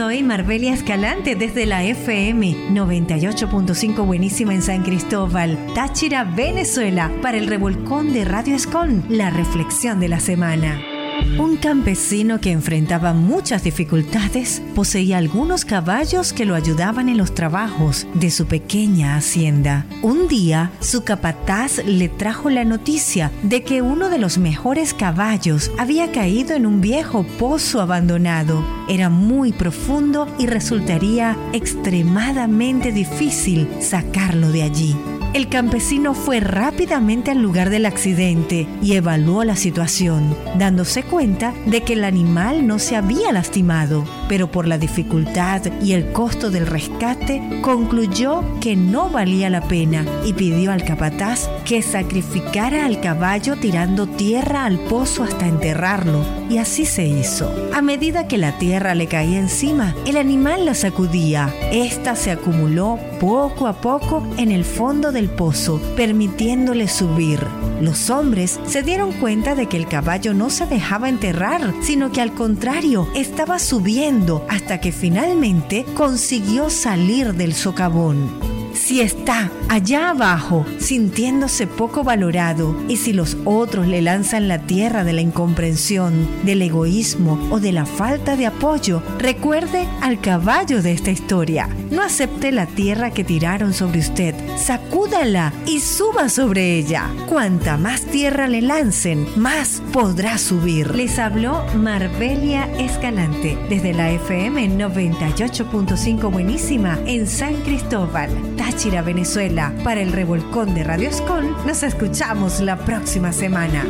Soy 0.00 0.22
Marbelia 0.22 0.72
Escalante 0.72 1.34
desde 1.34 1.66
la 1.66 1.84
FM 1.84 2.70
98.5 2.70 4.06
Buenísima 4.06 4.54
en 4.54 4.62
San 4.62 4.82
Cristóbal, 4.82 5.58
Táchira, 5.74 6.24
Venezuela, 6.24 7.12
para 7.20 7.36
el 7.36 7.46
revolcón 7.46 8.14
de 8.14 8.24
Radio 8.24 8.56
Escon, 8.56 9.04
la 9.10 9.28
reflexión 9.28 10.00
de 10.00 10.08
la 10.08 10.18
semana. 10.18 10.99
Un 11.38 11.56
campesino 11.56 12.40
que 12.40 12.50
enfrentaba 12.50 13.12
muchas 13.12 13.64
dificultades 13.64 14.62
poseía 14.74 15.18
algunos 15.18 15.64
caballos 15.64 16.32
que 16.32 16.44
lo 16.44 16.54
ayudaban 16.54 17.08
en 17.08 17.16
los 17.16 17.34
trabajos 17.34 18.06
de 18.14 18.30
su 18.30 18.46
pequeña 18.46 19.16
hacienda. 19.16 19.86
Un 20.02 20.28
día, 20.28 20.72
su 20.80 21.04
capataz 21.04 21.78
le 21.84 22.08
trajo 22.08 22.50
la 22.50 22.64
noticia 22.64 23.30
de 23.42 23.62
que 23.62 23.82
uno 23.82 24.10
de 24.10 24.18
los 24.18 24.38
mejores 24.38 24.92
caballos 24.92 25.70
había 25.78 26.12
caído 26.12 26.54
en 26.54 26.66
un 26.66 26.80
viejo 26.80 27.24
pozo 27.38 27.80
abandonado. 27.80 28.64
Era 28.88 29.08
muy 29.08 29.52
profundo 29.52 30.26
y 30.38 30.46
resultaría 30.46 31.36
extremadamente 31.52 32.92
difícil 32.92 33.68
sacarlo 33.80 34.50
de 34.50 34.62
allí. 34.62 34.96
El 35.32 35.48
campesino 35.48 36.12
fue 36.12 36.40
rápidamente 36.40 37.30
al 37.30 37.40
lugar 37.40 37.70
del 37.70 37.86
accidente 37.86 38.66
y 38.82 38.94
evaluó 38.94 39.44
la 39.44 39.54
situación, 39.54 40.36
dándose 40.58 41.04
cuenta 41.04 41.54
de 41.66 41.82
que 41.82 41.92
el 41.92 42.02
animal 42.02 42.66
no 42.66 42.80
se 42.80 42.96
había 42.96 43.30
lastimado, 43.30 44.04
pero 44.28 44.50
por 44.50 44.66
la 44.66 44.76
dificultad 44.76 45.62
y 45.80 45.92
el 45.92 46.10
costo 46.10 46.50
del 46.50 46.66
rescate 46.66 47.60
concluyó 47.62 48.42
que 48.60 48.74
no 48.74 49.08
valía 49.08 49.50
la 49.50 49.60
pena 49.60 50.04
y 50.24 50.32
pidió 50.32 50.72
al 50.72 50.84
capataz 50.84 51.48
que 51.64 51.80
sacrificara 51.80 52.84
al 52.84 53.00
caballo 53.00 53.54
tirando 53.54 54.08
tierra 54.08 54.64
al 54.64 54.80
pozo 54.80 55.22
hasta 55.22 55.46
enterrarlo, 55.46 56.24
y 56.48 56.58
así 56.58 56.84
se 56.84 57.06
hizo. 57.06 57.54
A 57.72 57.82
medida 57.82 58.26
que 58.26 58.36
la 58.36 58.58
tierra 58.58 58.96
le 58.96 59.06
caía 59.06 59.38
encima, 59.38 59.94
el 60.06 60.16
animal 60.16 60.64
la 60.64 60.74
sacudía. 60.74 61.54
Esta 61.70 62.16
se 62.16 62.32
acumuló 62.32 62.98
poco 63.20 63.68
a 63.68 63.80
poco 63.80 64.26
en 64.36 64.50
el 64.50 64.64
fondo 64.64 65.12
del 65.20 65.28
pozo, 65.28 65.78
permitiéndole 65.96 66.88
subir. 66.88 67.46
Los 67.82 68.08
hombres 68.08 68.58
se 68.66 68.82
dieron 68.82 69.12
cuenta 69.12 69.54
de 69.54 69.66
que 69.66 69.76
el 69.76 69.86
caballo 69.86 70.32
no 70.32 70.48
se 70.48 70.64
dejaba 70.64 71.10
enterrar, 71.10 71.74
sino 71.82 72.10
que 72.10 72.22
al 72.22 72.32
contrario, 72.32 73.06
estaba 73.14 73.58
subiendo 73.58 74.46
hasta 74.48 74.80
que 74.80 74.92
finalmente 74.92 75.84
consiguió 75.94 76.70
salir 76.70 77.34
del 77.34 77.52
socavón 77.52 78.49
si 78.72 79.00
está 79.00 79.50
allá 79.68 80.10
abajo 80.10 80.64
sintiéndose 80.78 81.66
poco 81.66 82.04
valorado 82.04 82.76
y 82.88 82.96
si 82.96 83.12
los 83.12 83.36
otros 83.44 83.86
le 83.86 84.02
lanzan 84.02 84.48
la 84.48 84.58
tierra 84.58 85.04
de 85.04 85.12
la 85.12 85.20
incomprensión, 85.20 86.26
del 86.44 86.62
egoísmo 86.62 87.48
o 87.50 87.60
de 87.60 87.72
la 87.72 87.86
falta 87.86 88.36
de 88.36 88.46
apoyo, 88.46 89.02
recuerde 89.18 89.86
al 90.00 90.20
caballo 90.20 90.82
de 90.82 90.92
esta 90.92 91.10
historia. 91.10 91.68
No 91.90 92.02
acepte 92.02 92.52
la 92.52 92.66
tierra 92.66 93.10
que 93.10 93.24
tiraron 93.24 93.74
sobre 93.74 94.00
usted, 94.00 94.34
sacúdala 94.56 95.52
y 95.66 95.80
suba 95.80 96.28
sobre 96.28 96.76
ella. 96.76 97.10
Cuanta 97.26 97.76
más 97.76 98.02
tierra 98.02 98.48
le 98.48 98.62
lancen, 98.62 99.26
más 99.36 99.82
podrá 99.92 100.38
subir. 100.38 100.94
Les 100.94 101.18
habló 101.18 101.64
Marbelia 101.74 102.64
Escalante 102.78 103.58
desde 103.68 103.92
la 103.92 104.10
FM 104.10 104.70
98.5 104.70 106.30
Buenísima 106.30 106.98
en 107.06 107.26
San 107.26 107.54
Cristóbal. 107.62 108.30
Táchira, 108.60 109.00
Venezuela. 109.00 109.72
Para 109.82 110.02
el 110.02 110.12
revolcón 110.12 110.74
de 110.74 110.84
Radio 110.84 111.08
Escon, 111.08 111.50
nos 111.66 111.82
escuchamos 111.82 112.60
la 112.60 112.76
próxima 112.76 113.32
semana. 113.32 113.86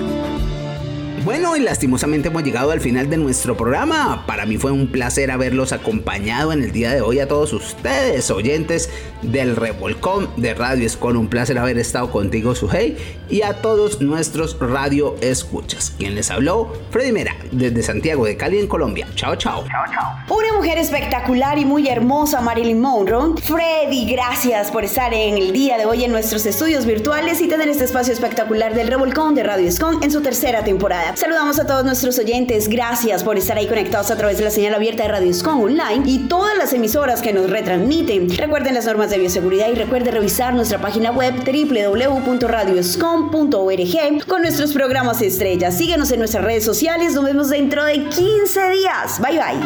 Bueno, 1.23 1.55
y 1.55 1.61
lastimosamente 1.61 2.29
hemos 2.29 2.43
llegado 2.43 2.71
al 2.71 2.81
final 2.81 3.11
de 3.11 3.19
nuestro 3.19 3.55
programa. 3.55 4.25
Para 4.27 4.47
mí 4.47 4.57
fue 4.57 4.71
un 4.73 4.87
placer 4.87 5.31
haberlos 5.31 5.73
acompañado 5.73 6.51
en 6.51 6.63
el 6.63 6.73
día 6.73 6.93
de 6.93 7.03
hoy 7.03 7.19
a 7.19 7.29
todos 7.29 7.53
ustedes, 7.53 8.31
oyentes 8.31 8.89
del 9.21 9.55
Revolcón 9.55 10.31
de 10.39 10.55
Radio 10.55 10.87
Escon. 10.87 11.19
Un 11.19 11.29
placer 11.29 11.59
haber 11.59 11.79
estado 11.79 12.11
contigo, 12.11 12.55
Sujei, 12.55 12.97
y 13.29 13.43
a 13.43 13.61
todos 13.61 14.01
nuestros 14.01 14.59
radio 14.59 15.15
escuchas. 15.21 15.93
Quien 15.99 16.15
les 16.15 16.31
habló, 16.31 16.73
Freddy 16.91 17.13
Mera, 17.13 17.37
desde 17.53 17.83
Santiago 17.83 18.25
de 18.25 18.39
Cali, 18.39 18.59
en 18.59 18.67
Colombia. 18.67 19.07
Chao, 19.15 19.37
chao. 19.37 19.65
Chao, 19.69 19.85
chao. 19.93 20.39
Una 20.39 20.55
mujer 20.55 20.79
espectacular 20.79 21.59
y 21.59 21.67
muy 21.67 21.87
hermosa, 21.87 22.41
Marilyn 22.41 22.81
Monroe. 22.81 23.35
Freddy, 23.43 24.11
gracias 24.11 24.71
por 24.71 24.85
estar 24.85 25.13
en 25.13 25.37
el 25.37 25.53
día 25.53 25.77
de 25.77 25.85
hoy 25.85 26.03
en 26.03 26.13
nuestros 26.13 26.47
estudios 26.47 26.87
virtuales 26.87 27.43
y 27.43 27.49
tener 27.49 27.69
este 27.69 27.85
espacio 27.85 28.15
espectacular 28.15 28.75
del 28.75 28.89
Revolcón 28.89 29.35
de 29.35 29.43
Radio 29.43 29.69
Escon 29.69 30.03
en 30.03 30.11
su 30.11 30.23
tercera 30.23 30.65
temporada. 30.65 31.10
Saludamos 31.15 31.59
a 31.59 31.67
todos 31.67 31.85
nuestros 31.85 32.19
oyentes. 32.19 32.69
Gracias 32.69 33.25
por 33.25 33.39
estar 33.39 33.57
ahí 33.57 33.67
conectados 33.67 34.11
a 34.11 34.17
través 34.17 34.37
de 34.39 34.45
la 34.45 34.51
señal 34.51 34.75
abierta 34.75 35.03
de 35.03 35.09
Radio 35.09 35.35
Scon 35.35 35.63
Online 35.63 36.03
y 36.05 36.29
todas 36.29 36.57
las 36.57 36.73
emisoras 36.73 37.21
que 37.23 37.33
nos 37.33 37.51
retransmiten. 37.51 38.31
Recuerden 38.37 38.75
las 38.75 38.87
normas 38.87 39.11
de 39.11 39.19
bioseguridad 39.19 39.69
y 39.69 39.75
recuerde 39.75 40.11
revisar 40.11 40.55
nuestra 40.55 40.81
página 40.81 41.11
web 41.11 41.35
www.radioscon.org 41.45 44.27
con 44.27 44.43
nuestros 44.43 44.73
programas 44.73 45.21
estrellas. 45.23 45.77
Síguenos 45.77 46.11
en 46.13 46.21
nuestras 46.21 46.45
redes 46.45 46.65
sociales. 46.65 47.15
Nos 47.15 47.25
vemos 47.25 47.51
dentro 47.51 47.85
de 47.85 48.09
15 48.09 48.71
días. 48.71 49.21
Bye 49.21 49.39
bye. 49.39 49.61